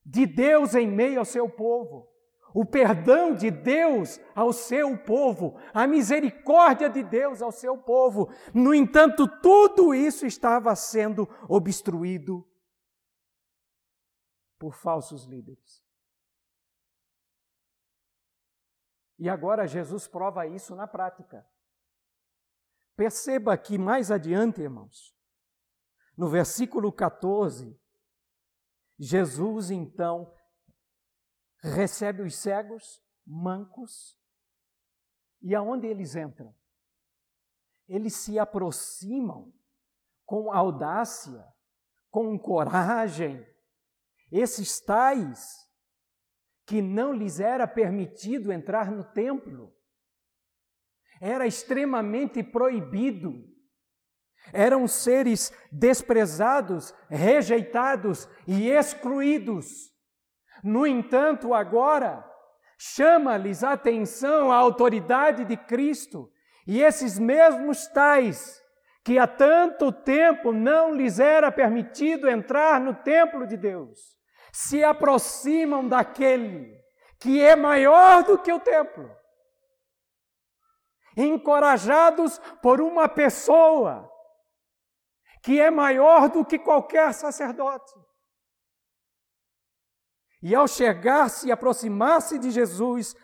[0.05, 2.09] de Deus em meio ao seu povo,
[2.53, 8.29] o perdão de Deus ao seu povo, a misericórdia de Deus ao seu povo.
[8.53, 12.45] No entanto, tudo isso estava sendo obstruído
[14.59, 15.82] por falsos líderes.
[19.23, 21.49] E agora Jesus prova isso na prática.
[22.97, 25.17] Perceba que mais adiante, irmãos,
[26.19, 27.81] no versículo 14,
[28.99, 30.35] Jesus então
[31.63, 34.19] recebe os cegos, mancos,
[35.41, 36.53] e aonde eles entram?
[37.87, 39.55] Eles se aproximam
[40.25, 41.47] com audácia,
[42.11, 43.47] com coragem,
[44.33, 45.71] esses tais
[46.73, 49.71] que não lhes era permitido entrar no templo,
[51.21, 53.45] era extremamente proibido.
[54.55, 59.93] Eram seres desprezados, rejeitados e excluídos.
[60.65, 62.27] No entanto, agora,
[62.79, 66.33] chama-lhes a atenção a autoridade de Cristo
[66.67, 68.63] e esses mesmos tais
[69.05, 74.17] que há tanto tempo não lhes era permitido entrar no templo de Deus,
[74.53, 76.79] se aproximam daquele
[77.19, 79.11] que é maior do que o templo,
[81.17, 84.11] encorajados por uma pessoa
[85.43, 87.93] que é maior do que qualquer sacerdote.
[90.43, 93.15] E ao chegar-se e aproximar-se de Jesus,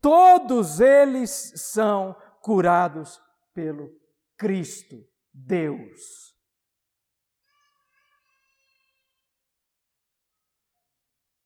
[0.00, 3.20] todos eles são curados
[3.52, 3.90] pelo
[4.36, 4.96] Cristo,
[5.32, 6.39] Deus.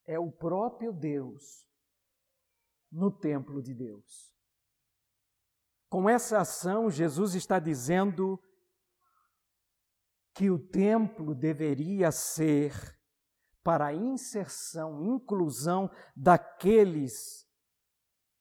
[0.06, 1.66] É o próprio Deus
[2.90, 4.34] no templo de Deus.
[5.88, 8.40] Com essa ação, Jesus está dizendo
[10.34, 12.98] que o templo deveria ser
[13.62, 17.48] para a inserção, inclusão daqueles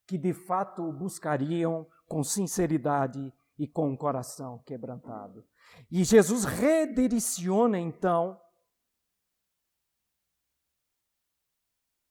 [0.05, 5.45] que de fato o buscariam com sinceridade e com o coração quebrantado.
[5.89, 8.39] E Jesus redireciona então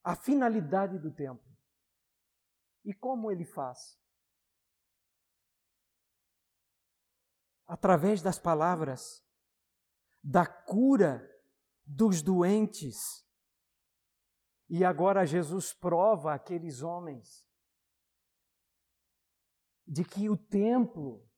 [0.02, 1.50] a finalidade do templo.
[2.84, 4.00] E como ele faz?
[7.66, 9.24] Através das palavras,
[10.22, 11.28] da cura
[11.84, 13.26] dos doentes.
[14.68, 17.46] E agora Jesus prova aqueles homens
[19.86, 21.28] de que o templo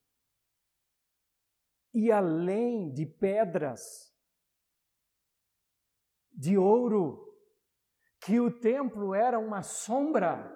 [1.93, 4.13] ia além de pedras,
[6.33, 7.24] de ouro,
[8.25, 10.51] que o templo era uma sombra,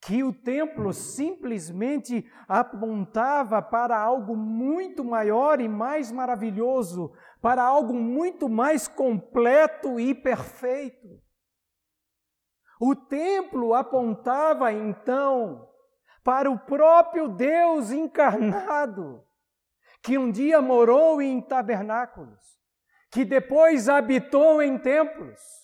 [0.00, 8.48] que o templo simplesmente apontava para algo muito maior e mais maravilhoso, para algo muito
[8.48, 11.22] mais completo e perfeito.
[12.80, 15.68] O templo apontava então
[16.22, 19.22] para o próprio Deus encarnado,
[20.02, 22.40] que um dia morou em tabernáculos,
[23.10, 25.63] que depois habitou em templos,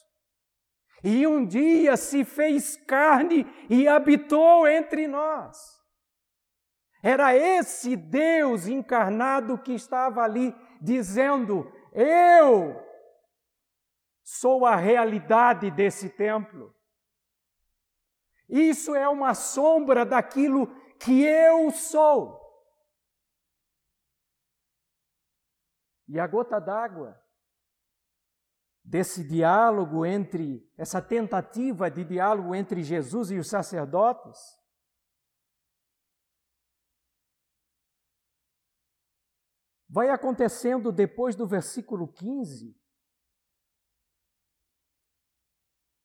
[1.02, 5.80] e um dia se fez carne e habitou entre nós.
[7.02, 12.78] Era esse Deus encarnado que estava ali dizendo: Eu
[14.22, 16.74] sou a realidade desse templo.
[18.48, 20.66] Isso é uma sombra daquilo
[20.98, 22.38] que eu sou.
[26.08, 27.18] E a gota d'água
[28.82, 34.38] desse diálogo entre, essa tentativa de diálogo entre Jesus e os sacerdotes,
[39.88, 42.76] vai acontecendo depois do versículo 15,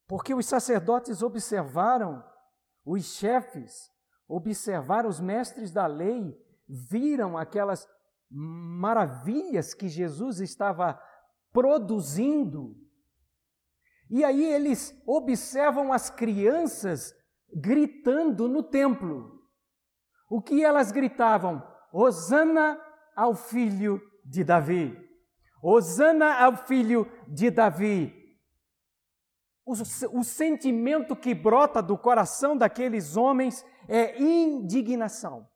[0.08, 2.24] porque os sacerdotes observaram
[2.86, 3.96] os chefes
[4.28, 6.36] observaram, os mestres da lei
[6.68, 7.88] viram aquelas
[8.30, 11.00] maravilhas que Jesus estava
[11.56, 12.76] produzindo.
[14.12, 17.16] E aí eles observam as crianças
[17.56, 19.40] gritando no templo.
[20.30, 21.66] O que elas gritavam?
[21.94, 22.78] Hosana
[23.16, 24.94] ao filho de Davi.
[25.64, 28.26] Hosana ao filho de Davi
[29.66, 29.74] o,
[30.20, 35.50] o sentimento que brota do coração daqueles homens é indignação.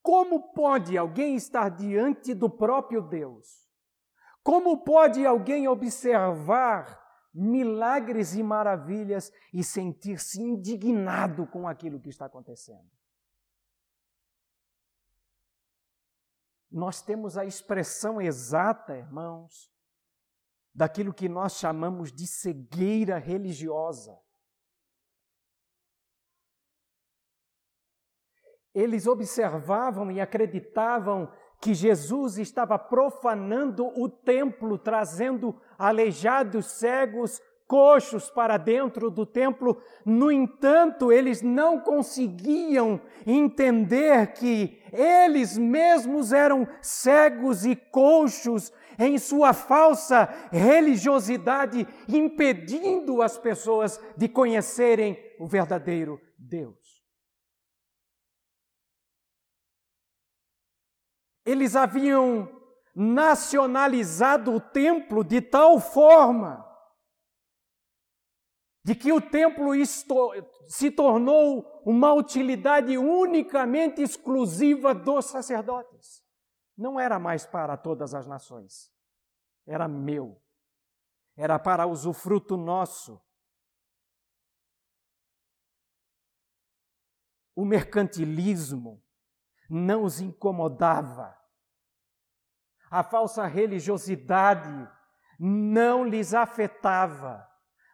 [0.00, 3.67] Como pode alguém estar diante do próprio Deus?
[4.48, 6.98] Como pode alguém observar
[7.34, 12.90] milagres e maravilhas e sentir-se indignado com aquilo que está acontecendo?
[16.70, 19.70] Nós temos a expressão exata, irmãos,
[20.74, 24.18] daquilo que nós chamamos de cegueira religiosa.
[28.72, 31.30] Eles observavam e acreditavam
[31.60, 39.80] que Jesus estava profanando o templo, trazendo aleijados, cegos, coxos para dentro do templo.
[40.04, 49.52] No entanto, eles não conseguiam entender que eles mesmos eram cegos e coxos em sua
[49.52, 56.97] falsa religiosidade, impedindo as pessoas de conhecerem o verdadeiro Deus.
[61.48, 62.46] Eles haviam
[62.94, 66.62] nacionalizado o templo de tal forma
[68.84, 69.70] de que o templo
[70.66, 76.22] se tornou uma utilidade unicamente exclusiva dos sacerdotes.
[76.76, 78.92] Não era mais para todas as nações,
[79.66, 80.38] era meu,
[81.34, 83.18] era para usufruto nosso.
[87.56, 89.02] O mercantilismo
[89.70, 91.37] não os incomodava.
[92.90, 94.88] A falsa religiosidade
[95.38, 97.46] não lhes afetava.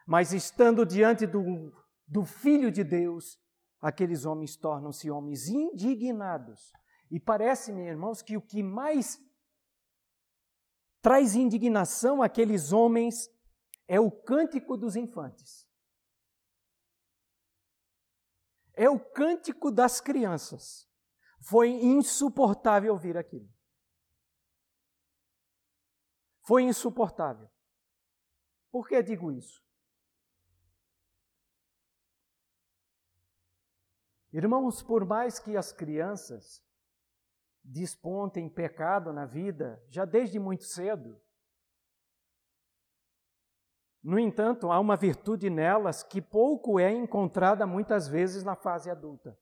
[0.05, 1.73] Mas estando diante do,
[2.07, 3.39] do Filho de Deus,
[3.81, 6.71] aqueles homens tornam-se homens indignados.
[7.11, 9.19] E parece-me, irmãos, que o que mais
[11.01, 13.29] traz indignação àqueles homens
[13.87, 15.67] é o cântico dos infantes.
[18.73, 20.89] É o cântico das crianças.
[21.39, 23.54] Foi insuportável ouvir aquilo.
[26.45, 27.49] Foi insuportável.
[28.71, 29.63] Por que digo isso?
[34.31, 36.63] Irmãos, por mais que as crianças
[37.63, 41.19] despontem pecado na vida, já desde muito cedo,
[44.03, 49.35] no entanto, há uma virtude nelas que pouco é encontrada muitas vezes na fase adulta.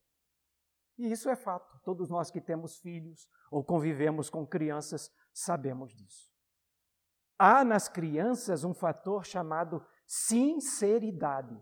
[0.97, 1.81] E isso é fato.
[1.83, 6.32] Todos nós que temos filhos ou convivemos com crianças sabemos disso.
[7.37, 11.59] Há nas crianças um fator chamado sinceridade.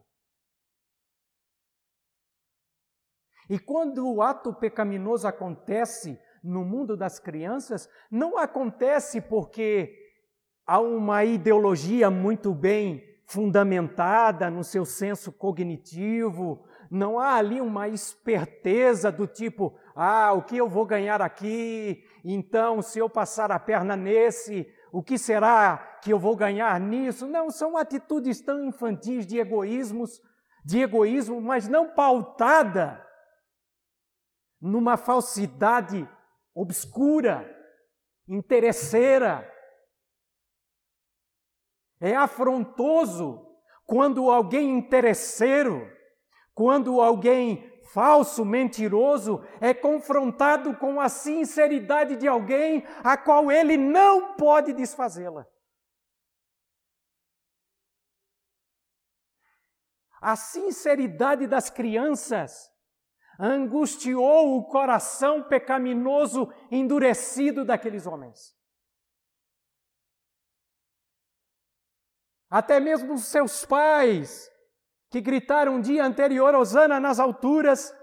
[3.50, 9.94] E quando o ato pecaminoso acontece no mundo das crianças, não acontece porque
[10.66, 19.10] há uma ideologia muito bem fundamentada no seu senso cognitivo, não há ali uma esperteza
[19.12, 22.04] do tipo, ah, o que eu vou ganhar aqui?
[22.24, 27.28] Então, se eu passar a perna nesse, o que será que eu vou ganhar nisso?
[27.28, 30.22] Não, são atitudes tão infantis de egoísmos,
[30.66, 33.06] de egoísmo, mas não pautada
[34.60, 36.08] numa falsidade
[36.54, 37.50] obscura,
[38.28, 39.48] interesseira.
[42.00, 43.48] É afrontoso
[43.86, 45.90] quando alguém interesseiro,
[46.54, 54.36] quando alguém falso, mentiroso, é confrontado com a sinceridade de alguém a qual ele não
[54.36, 55.46] pode desfazê-la.
[60.22, 62.72] A sinceridade das crianças
[63.40, 68.56] angustiou o coração pecaminoso endurecido daqueles homens.
[72.50, 74.52] Até mesmo seus pais,
[75.12, 77.94] que gritaram um dia anterior, Osana nas alturas,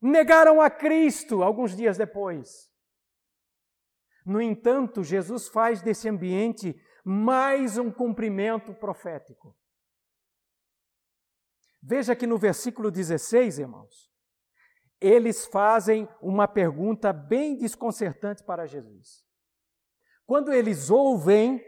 [0.00, 2.72] negaram a Cristo alguns dias depois.
[4.24, 6.74] No entanto, Jesus faz desse ambiente
[7.04, 9.54] mais um cumprimento profético.
[11.82, 14.10] Veja que no versículo 16, irmãos,
[15.00, 19.26] eles fazem uma pergunta bem desconcertante para Jesus.
[20.24, 21.60] Quando eles ouvem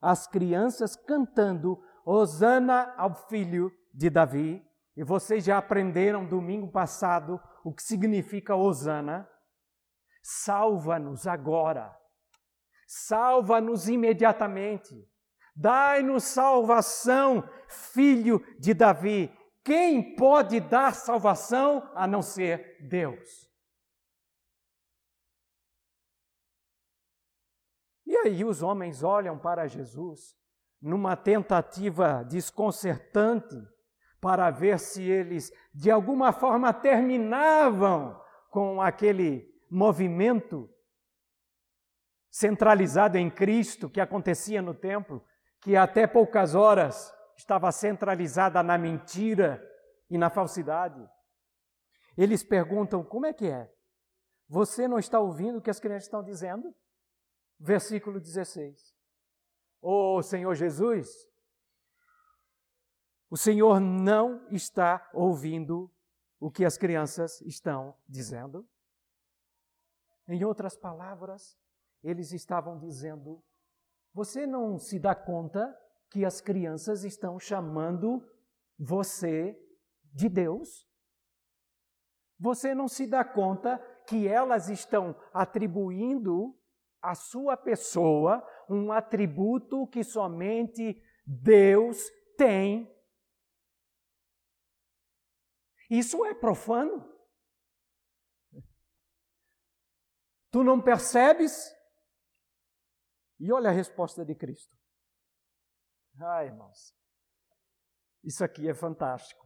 [0.00, 4.64] as crianças cantando Hosana ao filho de Davi,
[4.96, 9.28] e vocês já aprenderam domingo passado o que significa Hosana,
[10.22, 11.96] salva-nos agora,
[12.86, 14.94] salva-nos imediatamente,
[15.54, 19.32] dai-nos salvação, filho de Davi.
[19.64, 23.50] Quem pode dar salvação a não ser Deus?
[28.04, 30.36] E aí os homens olham para Jesus
[30.82, 33.56] numa tentativa desconcertante
[34.20, 38.20] para ver se eles de alguma forma terminavam
[38.50, 40.68] com aquele movimento
[42.30, 45.24] centralizado em Cristo que acontecia no templo,
[45.60, 49.62] que até poucas horas estava centralizada na mentira
[50.10, 51.02] e na falsidade.
[52.16, 53.72] Eles perguntam: como é que é?
[54.48, 56.74] Você não está ouvindo o que as crianças estão dizendo?
[57.58, 58.91] Versículo 16.
[59.84, 61.28] Oh, Senhor Jesus,
[63.28, 65.90] o Senhor não está ouvindo
[66.38, 68.64] o que as crianças estão dizendo?
[70.28, 71.58] Em outras palavras,
[72.00, 73.42] eles estavam dizendo:
[74.14, 75.76] você não se dá conta
[76.10, 78.24] que as crianças estão chamando
[78.78, 79.58] você
[80.12, 80.86] de Deus?
[82.38, 86.56] Você não se dá conta que elas estão atribuindo
[87.02, 91.98] à sua pessoa um atributo que somente Deus
[92.36, 92.90] tem?
[95.90, 97.10] Isso é profano.
[100.50, 101.70] Tu não percebes?
[103.40, 104.76] E olha a resposta de Cristo.
[106.20, 106.94] Ai, irmãos,
[108.22, 109.44] isso aqui é fantástico.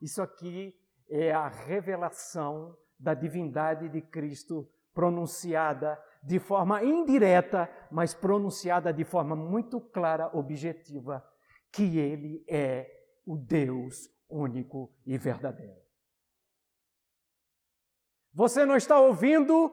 [0.00, 8.92] Isso aqui é a revelação da divindade de Cristo pronunciada de forma indireta, mas pronunciada
[8.92, 11.24] de forma muito clara, objetiva,
[11.70, 12.90] que ele é
[13.24, 15.80] o Deus único e verdadeiro.
[18.32, 19.72] Você não está ouvindo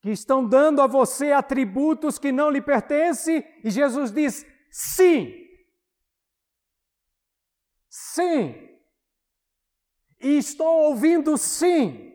[0.00, 5.32] que estão dando a você atributos que não lhe pertencem, e Jesus diz: sim.
[7.88, 8.54] Sim.
[10.20, 12.13] E estou ouvindo sim.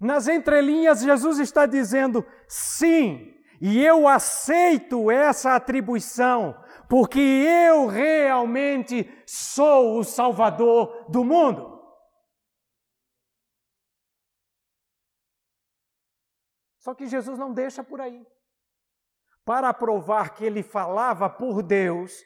[0.00, 9.98] Nas entrelinhas, Jesus está dizendo sim, e eu aceito essa atribuição, porque eu realmente sou
[9.98, 11.78] o Salvador do mundo.
[16.78, 18.26] Só que Jesus não deixa por aí.
[19.44, 22.24] Para provar que ele falava por Deus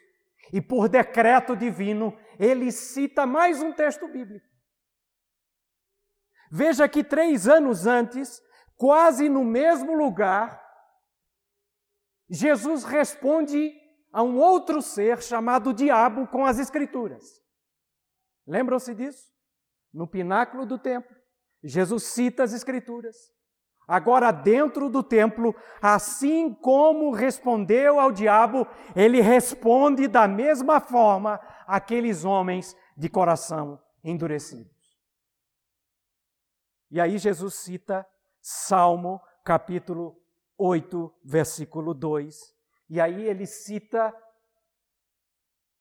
[0.53, 4.54] e por decreto divino, ele cita mais um texto bíblico.
[6.51, 8.41] Veja que três anos antes,
[8.75, 10.63] quase no mesmo lugar,
[12.29, 13.73] Jesus responde
[14.11, 17.23] a um outro ser chamado Diabo com as Escrituras.
[18.47, 19.23] Lembram-se disso?
[19.93, 21.15] No pináculo do templo,
[21.63, 23.15] Jesus cita as Escrituras.
[23.87, 32.25] Agora, dentro do templo, assim como respondeu ao diabo, ele responde da mesma forma àqueles
[32.25, 34.74] homens de coração endurecidos.
[36.89, 38.05] E aí Jesus cita
[38.41, 40.19] Salmo capítulo
[40.57, 42.35] 8, versículo 2.
[42.89, 44.13] E aí ele cita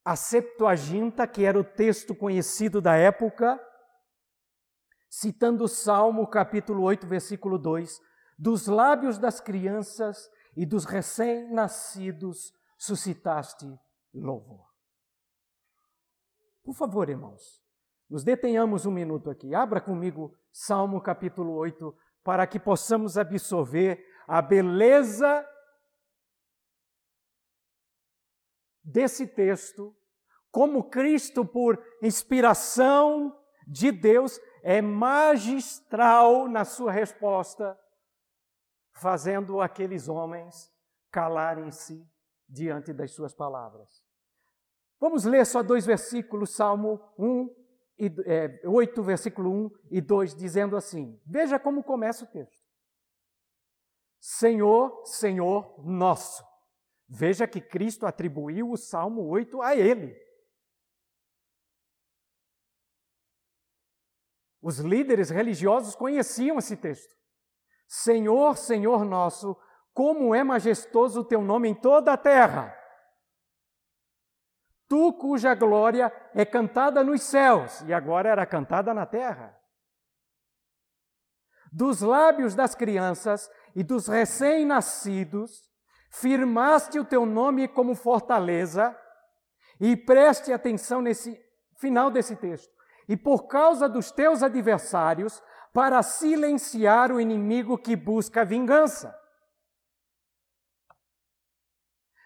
[0.04, 3.58] a Septuaginta, que era o texto conhecido da época,
[5.08, 8.00] citando Salmo capítulo 8, versículo 2,
[8.38, 13.66] dos lábios das crianças e dos recém-nascidos suscitaste
[14.12, 14.66] louvor.
[16.62, 17.63] Por favor, irmãos,
[18.14, 19.56] nos detenhamos um minuto aqui.
[19.56, 21.92] Abra comigo Salmo capítulo 8
[22.22, 25.44] para que possamos absorver a beleza
[28.84, 29.92] desse texto,
[30.52, 33.36] como Cristo, por inspiração
[33.66, 37.76] de Deus, é magistral na sua resposta,
[38.92, 40.72] fazendo aqueles homens
[41.10, 42.08] calarem-se
[42.48, 44.04] diante das suas palavras.
[45.00, 47.63] Vamos ler só dois versículos, Salmo 1
[47.98, 52.58] e, é, 8, versículo 1 e 2, dizendo assim: Veja como começa o texto.
[54.20, 56.42] Senhor, Senhor nosso.
[57.08, 60.16] Veja que Cristo atribuiu o Salmo 8 a ele.
[64.62, 67.14] Os líderes religiosos conheciam esse texto.
[67.86, 69.54] Senhor, Senhor nosso,
[69.92, 72.74] como é majestoso o teu nome em toda a terra.
[74.94, 79.52] Tu cuja glória é cantada nos céus e agora era cantada na terra.
[81.72, 85.68] Dos lábios das crianças e dos recém-nascidos,
[86.12, 88.96] firmaste o teu nome como fortaleza,
[89.80, 91.36] e preste atenção nesse
[91.80, 92.72] final desse texto
[93.08, 95.42] e por causa dos teus adversários,
[95.72, 99.12] para silenciar o inimigo que busca vingança.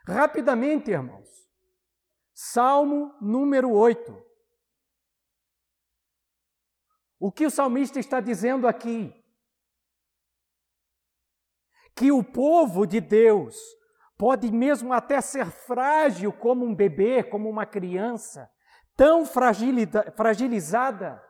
[0.06, 1.27] Rapidamente, irmãos.
[2.40, 4.16] Salmo número 8.
[7.18, 9.12] O que o salmista está dizendo aqui?
[11.96, 13.56] Que o povo de Deus
[14.16, 18.48] pode mesmo até ser frágil como um bebê, como uma criança,
[18.96, 21.20] tão fragilizada.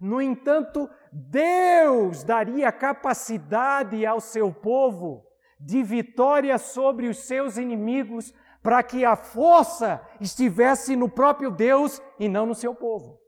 [0.00, 5.26] No entanto, Deus daria capacidade ao seu povo
[5.58, 8.32] de vitória sobre os seus inimigos,
[8.66, 13.22] para que a força estivesse no próprio Deus e não no seu povo.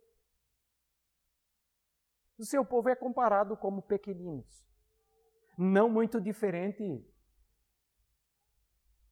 [2.37, 4.67] O seu povo é comparado como pequeninos,
[5.57, 7.09] não muito diferente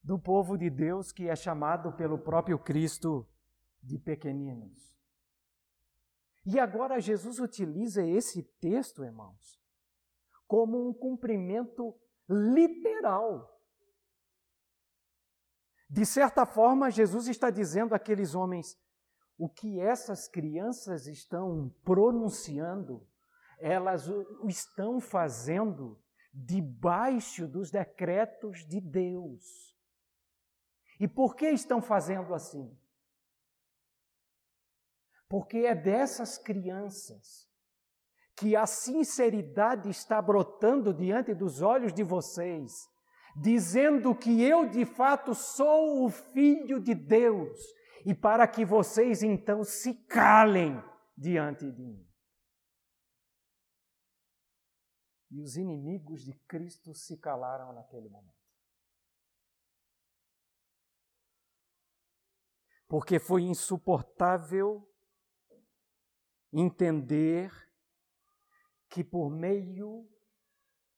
[0.02, 3.24] do povo de Deus que é chamado pelo próprio Cristo
[3.80, 4.98] de pequeninos.
[6.44, 9.62] E agora Jesus utiliza esse texto, irmãos,
[10.48, 11.96] como um cumprimento
[12.28, 13.55] literal.
[15.88, 18.76] De certa forma, Jesus está dizendo àqueles homens:
[19.38, 23.06] o que essas crianças estão pronunciando,
[23.58, 26.00] elas o estão fazendo
[26.32, 29.74] debaixo dos decretos de Deus.
[30.98, 32.76] E por que estão fazendo assim?
[35.28, 37.46] Porque é dessas crianças
[38.36, 42.88] que a sinceridade está brotando diante dos olhos de vocês,
[43.36, 47.58] dizendo que eu de fato sou o Filho de Deus,
[48.04, 50.82] e para que vocês então se calem
[51.16, 52.06] diante de mim.
[55.30, 58.36] E os inimigos de Cristo se calaram naquele momento.
[62.88, 64.88] Porque foi insuportável
[66.52, 67.50] entender
[68.88, 70.08] que por meio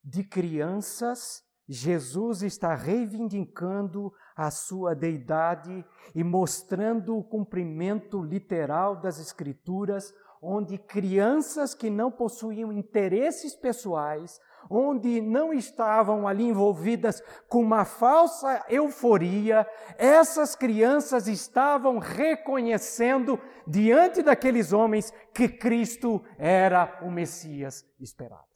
[0.05, 10.15] de crianças, Jesus está reivindicando a sua deidade e mostrando o cumprimento literal das Escrituras,
[10.41, 14.41] onde crianças que não possuíam interesses pessoais,
[14.71, 19.67] onde não estavam ali envolvidas com uma falsa euforia,
[19.99, 28.48] essas crianças estavam reconhecendo diante daqueles homens que Cristo era o Messias esperado.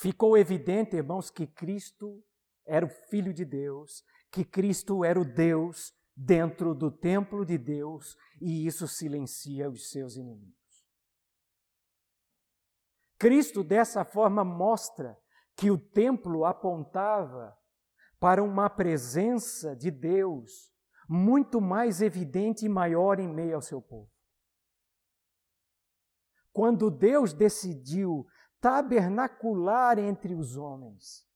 [0.00, 2.22] Ficou evidente, irmãos, que Cristo
[2.64, 8.16] era o Filho de Deus, que Cristo era o Deus dentro do templo de Deus
[8.40, 10.56] e isso silencia os seus inimigos.
[13.18, 15.18] Cristo, dessa forma, mostra
[15.56, 17.56] que o templo apontava
[18.20, 20.72] para uma presença de Deus
[21.08, 24.10] muito mais evidente e maior em meio ao seu povo.
[26.52, 28.26] Quando Deus decidiu
[28.60, 31.26] tabernacular entre os homens,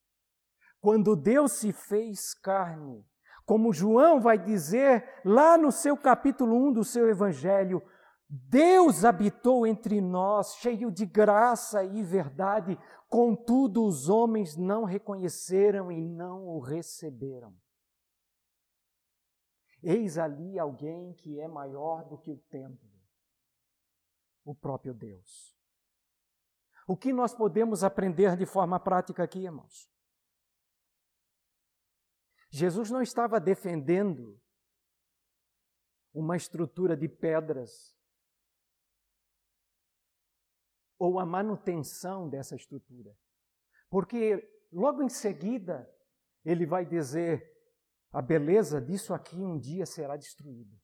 [0.80, 3.06] quando Deus se fez carne,
[3.44, 7.82] como João vai dizer lá no seu capítulo 1 do seu evangelho,
[8.28, 16.00] Deus habitou entre nós, cheio de graça e verdade, contudo os homens não reconheceram e
[16.00, 17.54] não o receberam.
[19.82, 22.88] Eis ali alguém que é maior do que o templo,
[24.44, 25.61] o próprio Deus.
[26.86, 29.88] O que nós podemos aprender de forma prática aqui, irmãos?
[32.50, 34.38] Jesus não estava defendendo
[36.12, 37.96] uma estrutura de pedras
[40.98, 43.16] ou a manutenção dessa estrutura.
[43.88, 44.36] Porque
[44.70, 45.90] logo em seguida
[46.44, 47.42] ele vai dizer:
[48.12, 50.76] a beleza disso aqui um dia será destruída.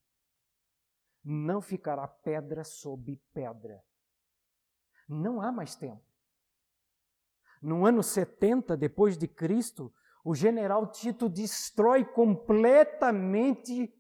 [1.23, 3.85] Não ficará pedra sobre pedra.
[5.09, 6.03] Não há mais tempo.
[7.63, 9.93] No ano 70 depois de Cristo,
[10.25, 13.93] o general Tito destrói completamente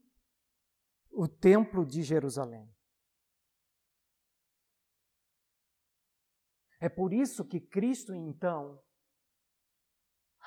[1.10, 2.70] o templo de Jerusalém.
[6.80, 8.80] É por isso que Cristo, então,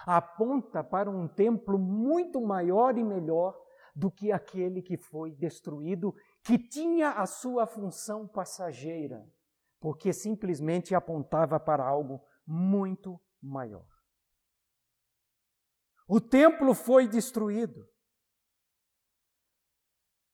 [0.05, 3.59] aponta para um templo muito maior e melhor
[3.93, 9.27] do que aquele que foi destruído, que tinha a sua função passageira,
[9.81, 13.87] porque simplesmente apontava para algo muito maior.
[16.07, 17.89] O templo foi destruído.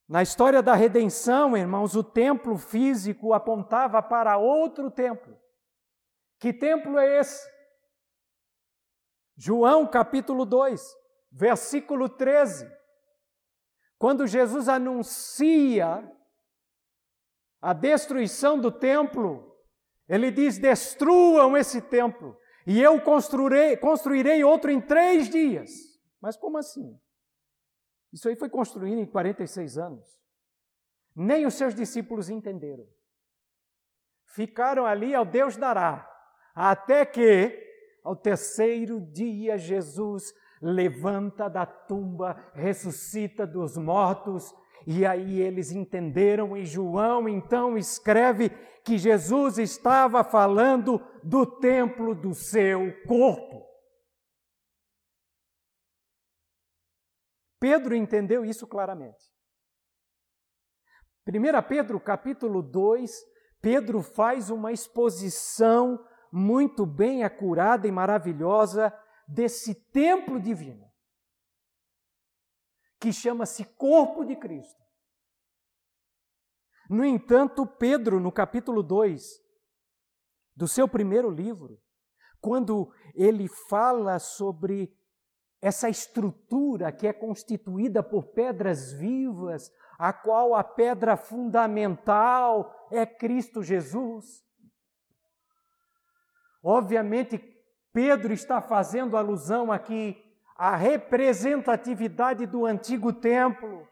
[0.06, 5.36] Na história da redenção, irmãos, o templo físico apontava para outro templo.
[6.38, 7.48] Que templo é esse?
[9.36, 10.82] João capítulo 2,
[11.30, 12.70] versículo 13.
[13.96, 16.17] Quando Jesus anuncia
[17.60, 19.56] a destruição do templo,
[20.08, 22.36] ele diz: destruam esse templo,
[22.66, 25.70] e eu construirei, construirei outro em três dias.
[26.20, 26.98] Mas como assim?
[28.12, 30.04] Isso aí foi construído em 46 anos.
[31.14, 32.86] Nem os seus discípulos entenderam.
[34.26, 36.08] Ficaram ali ao Deus dará,
[36.54, 37.58] até que,
[38.04, 44.54] ao terceiro dia, Jesus levanta da tumba, ressuscita dos mortos
[44.90, 48.48] e aí eles entenderam, e João então escreve
[48.82, 53.68] que Jesus estava falando do templo do seu corpo.
[57.60, 59.22] Pedro entendeu isso claramente.
[61.28, 63.10] 1 Pedro capítulo 2,
[63.60, 68.90] Pedro faz uma exposição muito bem acurada e maravilhosa
[69.28, 70.87] desse templo divino
[72.98, 74.82] que chama-se corpo de Cristo.
[76.88, 79.22] No entanto, Pedro, no capítulo 2
[80.56, 81.78] do seu primeiro livro,
[82.40, 84.96] quando ele fala sobre
[85.60, 93.62] essa estrutura que é constituída por pedras vivas, a qual a pedra fundamental é Cristo
[93.62, 94.44] Jesus.
[96.62, 97.38] Obviamente,
[97.92, 100.16] Pedro está fazendo alusão aqui
[100.58, 103.88] à representatividade do antigo templo.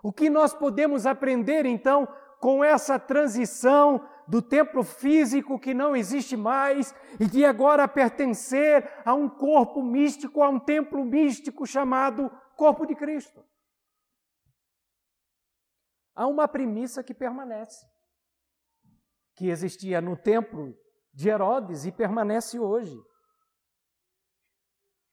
[0.00, 6.36] O que nós podemos aprender então com essa transição do templo físico que não existe
[6.36, 12.86] mais e de agora pertencer a um corpo místico, a um templo místico chamado Corpo
[12.86, 13.44] de Cristo.
[16.14, 17.84] Há uma premissa que permanece,
[19.34, 20.74] que existia no templo
[21.12, 22.96] de Herodes e permanece hoje.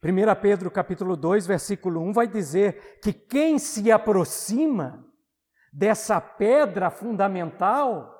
[0.03, 5.05] 1 Pedro capítulo 2, versículo 1 vai dizer que quem se aproxima
[5.73, 8.17] dessa pedra fundamental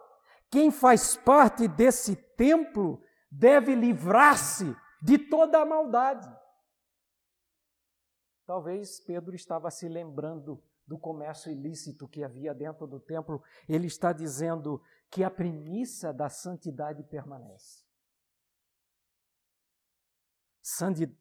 [0.49, 6.28] quem faz parte desse templo deve livrar-se de toda a maldade.
[8.45, 13.43] Talvez Pedro estava se lembrando do comércio ilícito que havia dentro do templo.
[13.67, 17.86] Ele está dizendo que a premissa da santidade permanece.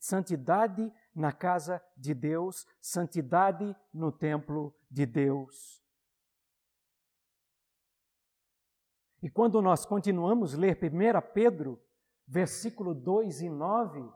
[0.00, 5.80] Santidade na casa de Deus, santidade no templo de Deus.
[9.22, 11.80] E quando nós continuamos a ler 1 Pedro,
[12.26, 14.12] versículo 2 e 9,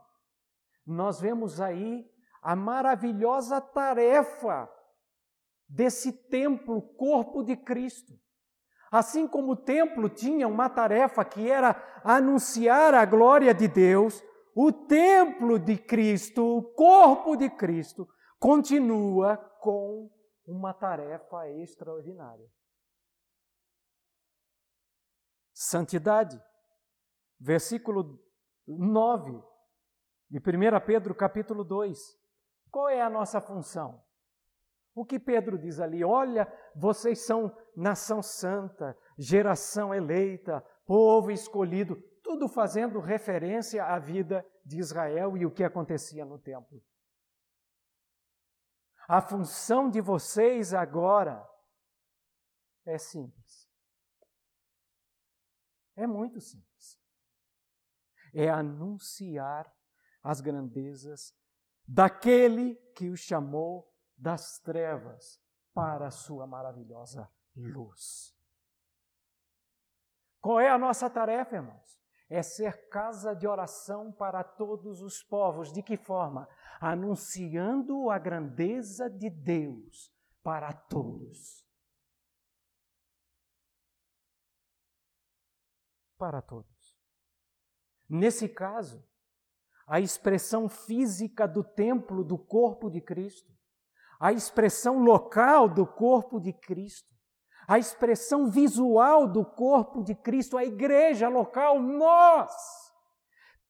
[0.85, 2.11] nós vemos aí
[2.41, 4.69] a maravilhosa tarefa
[5.65, 8.19] desse templo, corpo de Cristo.
[8.91, 14.21] Assim como o templo tinha uma tarefa que era anunciar a glória de Deus,
[14.55, 18.07] o templo de Cristo, o corpo de Cristo,
[18.39, 20.09] continua com
[20.45, 22.49] uma tarefa extraordinária.
[25.61, 26.41] santidade.
[27.39, 28.19] Versículo
[28.67, 29.43] 9
[30.29, 31.99] de 1 Pedro, capítulo 2.
[32.71, 34.01] Qual é a nossa função?
[34.95, 36.03] O que Pedro diz ali?
[36.03, 44.77] Olha, vocês são nação santa, geração eleita, povo escolhido, tudo fazendo referência à vida de
[44.77, 46.83] Israel e o que acontecia no templo.
[49.07, 51.49] A função de vocês agora
[52.85, 53.71] é simples.
[55.95, 56.99] É muito simples.
[58.33, 59.73] É anunciar
[60.21, 61.33] as grandezas
[61.87, 65.41] daquele que o chamou das trevas
[65.73, 68.40] para a sua maravilhosa luz.
[70.41, 72.01] Qual é a nossa tarefa, irmãos?
[72.29, 75.71] É ser casa de oração para todos os povos.
[75.71, 76.47] De que forma?
[76.79, 80.11] Anunciando a grandeza de Deus
[80.43, 81.61] para todos.
[86.21, 86.95] para todos.
[88.07, 89.03] Nesse caso,
[89.87, 93.51] a expressão física do templo do corpo de Cristo,
[94.19, 97.10] a expressão local do corpo de Cristo,
[97.71, 102.51] a expressão visual do corpo de Cristo, a igreja local, nós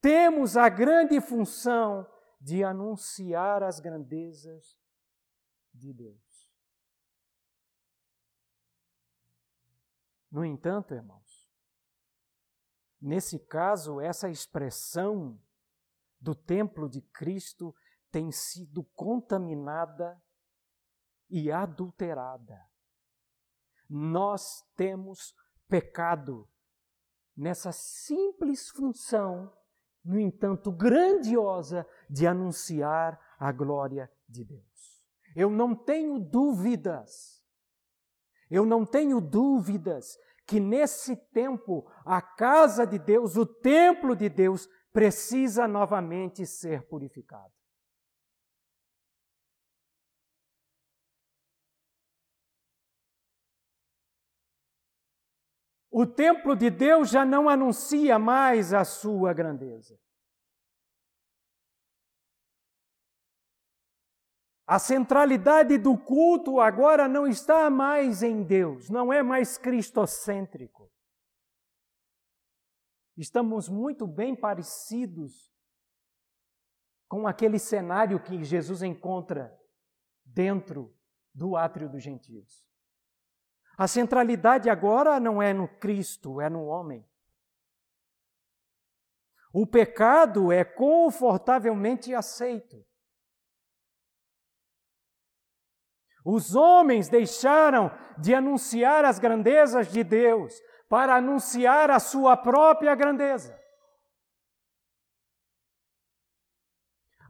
[0.00, 2.06] temos a grande função
[2.40, 4.76] de anunciar as grandezas
[5.72, 6.50] de Deus.
[10.30, 11.42] No entanto, irmãos,
[13.02, 15.36] Nesse caso, essa expressão
[16.20, 17.74] do templo de Cristo
[18.12, 20.22] tem sido contaminada
[21.28, 22.71] e adulterada.
[23.94, 25.34] Nós temos
[25.68, 26.48] pecado
[27.36, 29.52] nessa simples função,
[30.02, 35.04] no entanto, grandiosa de anunciar a glória de Deus.
[35.36, 37.44] Eu não tenho dúvidas,
[38.50, 44.66] eu não tenho dúvidas que nesse tempo a casa de Deus, o templo de Deus,
[44.90, 47.52] precisa novamente ser purificado.
[55.94, 60.00] O templo de Deus já não anuncia mais a sua grandeza.
[64.66, 70.90] A centralidade do culto agora não está mais em Deus, não é mais cristocêntrico.
[73.14, 75.52] Estamos muito bem parecidos
[77.06, 79.54] com aquele cenário que Jesus encontra
[80.24, 80.96] dentro
[81.34, 82.71] do átrio dos gentios.
[83.82, 87.04] A centralidade agora não é no Cristo, é no homem.
[89.52, 92.76] O pecado é confortavelmente aceito.
[96.24, 100.54] Os homens deixaram de anunciar as grandezas de Deus
[100.88, 103.60] para anunciar a sua própria grandeza.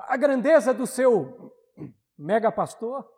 [0.00, 1.50] A grandeza do seu
[2.18, 3.10] mega pastor,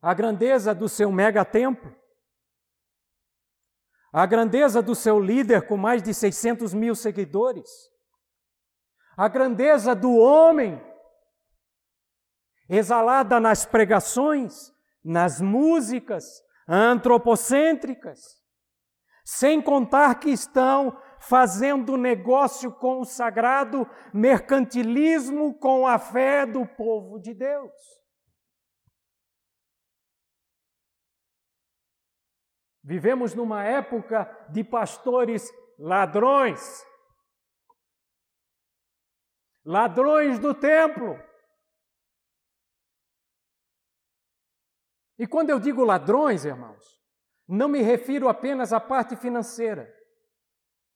[0.00, 1.94] a grandeza do seu mega templo,
[4.12, 7.68] a grandeza do seu líder com mais de 600 mil seguidores,
[9.16, 10.80] a grandeza do homem
[12.68, 14.72] exalada nas pregações,
[15.04, 18.20] nas músicas antropocêntricas,
[19.24, 27.18] sem contar que estão fazendo negócio com o sagrado, mercantilismo com a fé do povo
[27.18, 27.97] de Deus.
[32.88, 36.58] Vivemos numa época de pastores ladrões,
[39.62, 41.22] ladrões do templo.
[45.18, 46.98] E quando eu digo ladrões, irmãos,
[47.46, 49.94] não me refiro apenas à parte financeira,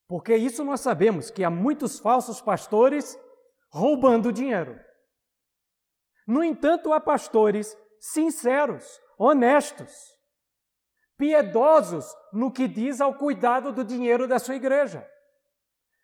[0.08, 3.18] porque isso nós sabemos que há muitos falsos pastores
[3.70, 4.80] roubando dinheiro.
[6.26, 10.21] No entanto, há pastores sinceros, honestos,
[11.16, 15.06] piedosos no que diz ao cuidado do dinheiro da sua igreja.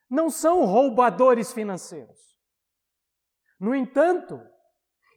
[0.09, 2.18] Não são roubadores financeiros.
[3.59, 4.40] No entanto,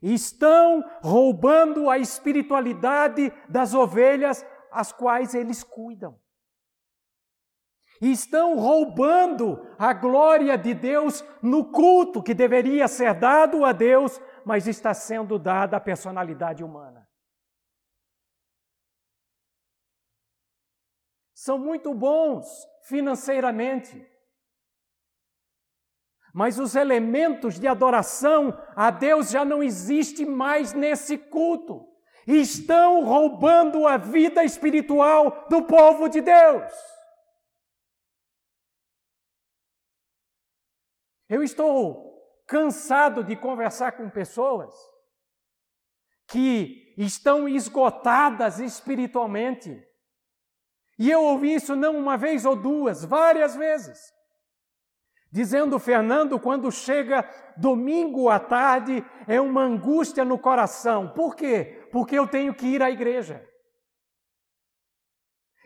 [0.01, 6.19] estão roubando a espiritualidade das ovelhas as quais eles cuidam.
[8.01, 14.67] Estão roubando a glória de Deus no culto que deveria ser dado a Deus, mas
[14.67, 17.00] está sendo dada à personalidade humana.
[21.41, 22.45] São muito bons
[22.83, 24.07] financeiramente.
[26.31, 31.83] Mas os elementos de adoração a Deus já não existem mais nesse culto.
[32.27, 36.71] Estão roubando a vida espiritual do povo de Deus.
[41.27, 44.75] Eu estou cansado de conversar com pessoas
[46.27, 49.90] que estão esgotadas espiritualmente
[51.01, 54.13] e eu ouvi isso não uma vez ou duas, várias vezes.
[55.31, 57.27] Dizendo, Fernando, quando chega
[57.57, 61.11] domingo à tarde, é uma angústia no coração.
[61.11, 61.87] Por quê?
[61.91, 63.43] Porque eu tenho que ir à igreja.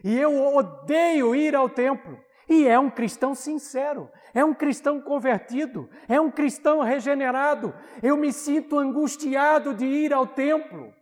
[0.05, 2.17] E eu odeio ir ao templo.
[2.47, 7.75] E é um cristão sincero, é um cristão convertido, é um cristão regenerado.
[8.01, 10.93] Eu me sinto angustiado de ir ao templo.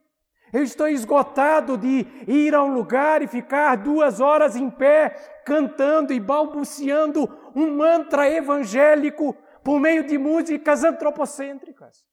[0.54, 5.10] Eu estou esgotado de ir a um lugar e ficar duas horas em pé,
[5.43, 12.06] cantando e balbuciando um mantra evangélico por meio de músicas antropocêntricas.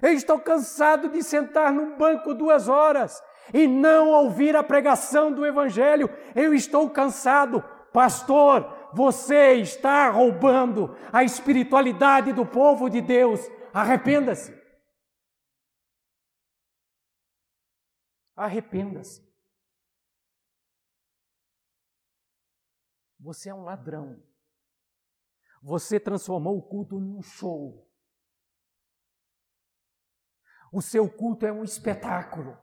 [0.00, 3.20] Eu estou cansado de sentar num banco duas horas
[3.52, 6.08] e não ouvir a pregação do Evangelho.
[6.34, 7.62] Eu estou cansado.
[7.92, 13.40] Pastor, você está roubando a espiritualidade do povo de Deus.
[13.74, 14.59] Arrependa-se.
[18.40, 19.22] Arrependa-se.
[23.18, 24.18] Você é um ladrão.
[25.62, 27.86] Você transformou o culto num show.
[30.72, 32.56] O seu culto é um espetáculo.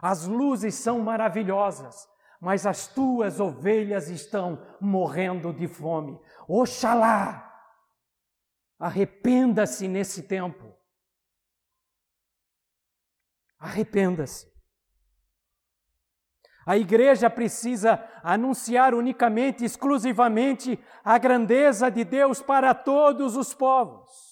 [0.00, 2.08] As luzes são maravilhosas,
[2.40, 6.16] mas as tuas ovelhas estão morrendo de fome.
[6.46, 7.44] Oxalá!
[8.78, 10.67] Arrependa-se nesse tempo.
[13.58, 14.48] Arrependa-se.
[16.64, 24.28] A igreja precisa anunciar unicamente, exclusivamente, a grandeza de Deus para todos os povos.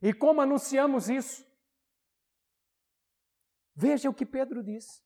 [0.00, 1.46] E como anunciamos isso?
[3.74, 5.04] Veja o que Pedro diz.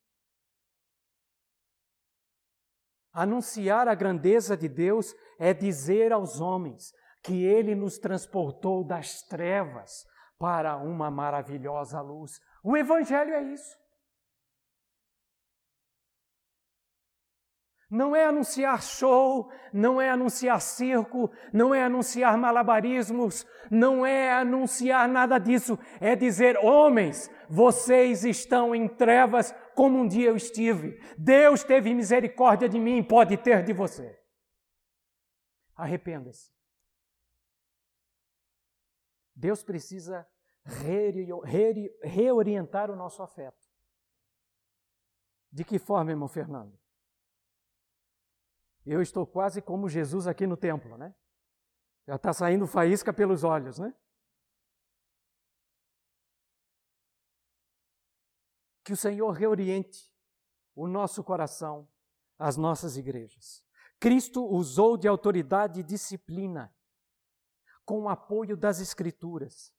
[3.12, 6.92] Anunciar a grandeza de Deus é dizer aos homens:
[7.24, 10.04] que Ele nos transportou das trevas
[10.38, 12.38] para uma maravilhosa luz.
[12.62, 13.82] O Evangelho é isso.
[17.90, 25.08] Não é anunciar show, não é anunciar circo, não é anunciar malabarismos, não é anunciar
[25.08, 25.78] nada disso.
[26.00, 30.98] É dizer: homens, vocês estão em trevas como um dia eu estive.
[31.16, 34.18] Deus teve misericórdia de mim, pode ter de você.
[35.76, 36.54] Arrependa-se.
[39.34, 40.28] Deus precisa
[42.02, 43.64] reorientar o nosso afeto.
[45.52, 46.78] De que forma, irmão Fernando?
[48.84, 51.14] Eu estou quase como Jesus aqui no templo, né?
[52.06, 53.94] Já está saindo faísca pelos olhos, né?
[58.84, 60.12] Que o Senhor reoriente
[60.74, 61.88] o nosso coração,
[62.38, 63.64] as nossas igrejas.
[63.98, 66.74] Cristo usou de autoridade e disciplina,
[67.84, 69.72] com o apoio das Escrituras.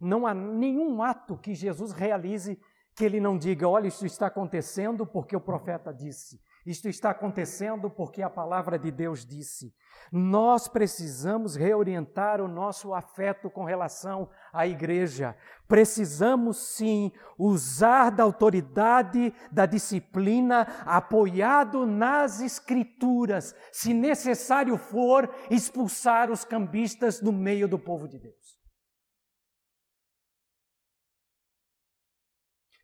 [0.00, 2.60] Não há nenhum ato que Jesus realize
[2.94, 6.40] que ele não diga: olha, isso está acontecendo porque o profeta disse.
[6.64, 9.74] Isto está acontecendo porque a palavra de Deus disse.
[10.12, 15.36] Nós precisamos reorientar o nosso afeto com relação à igreja.
[15.66, 26.44] Precisamos sim usar da autoridade, da disciplina, apoiado nas Escrituras, se necessário for, expulsar os
[26.44, 28.41] cambistas do meio do povo de Deus.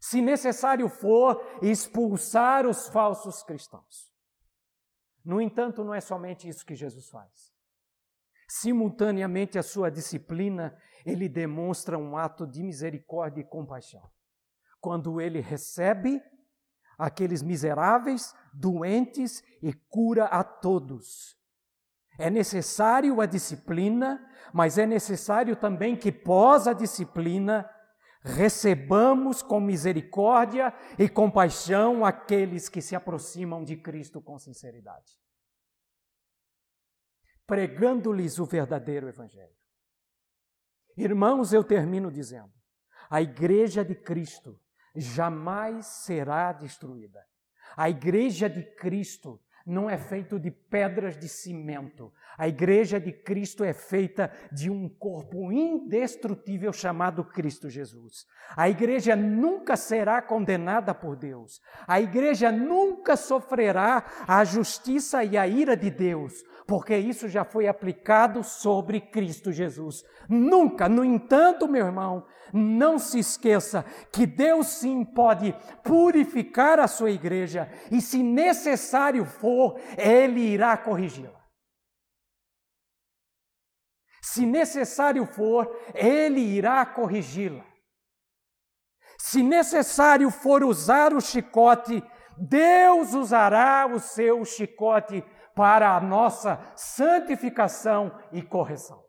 [0.08, 4.10] Se necessário for, expulsar os falsos cristãos.
[5.22, 7.52] No entanto, não é somente isso que Jesus faz.
[8.48, 14.02] Simultaneamente à sua disciplina, ele demonstra um ato de misericórdia e compaixão.
[14.80, 16.22] Quando ele recebe
[16.98, 21.36] aqueles miseráveis, doentes e cura a todos.
[22.18, 27.68] É necessário a disciplina, mas é necessário também que, pós a disciplina,
[28.28, 35.18] recebamos com misericórdia e compaixão aqueles que se aproximam de Cristo com sinceridade,
[37.46, 39.56] pregando-lhes o verdadeiro Evangelho.
[40.96, 42.52] Irmãos, eu termino dizendo:
[43.08, 44.60] a Igreja de Cristo
[44.94, 47.24] jamais será destruída.
[47.76, 52.10] A Igreja de Cristo não é feito de pedras de cimento.
[52.38, 58.26] A igreja de Cristo é feita de um corpo indestrutível chamado Cristo Jesus.
[58.56, 61.60] A igreja nunca será condenada por Deus.
[61.86, 67.68] A igreja nunca sofrerá a justiça e a ira de Deus, porque isso já foi
[67.68, 70.02] aplicado sobre Cristo Jesus.
[70.28, 77.10] Nunca, no entanto, meu irmão, não se esqueça que Deus sim pode purificar a sua
[77.10, 79.24] igreja e, se necessário
[79.58, 81.36] for, Ele irá corrigi-la.
[84.22, 87.66] Se necessário for, Ele irá corrigi-la.
[89.18, 92.02] Se necessário for usar o chicote,
[92.36, 95.22] Deus usará o seu chicote
[95.56, 99.04] para a nossa santificação e correção.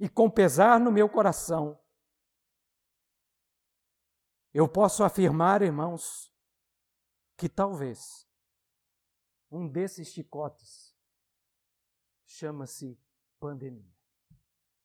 [0.00, 1.80] E com pesar no meu coração,
[4.54, 6.32] eu posso afirmar, irmãos,
[7.36, 8.24] que talvez
[9.50, 10.96] um desses chicotes
[12.24, 12.96] chama-se
[13.40, 13.93] pandemia.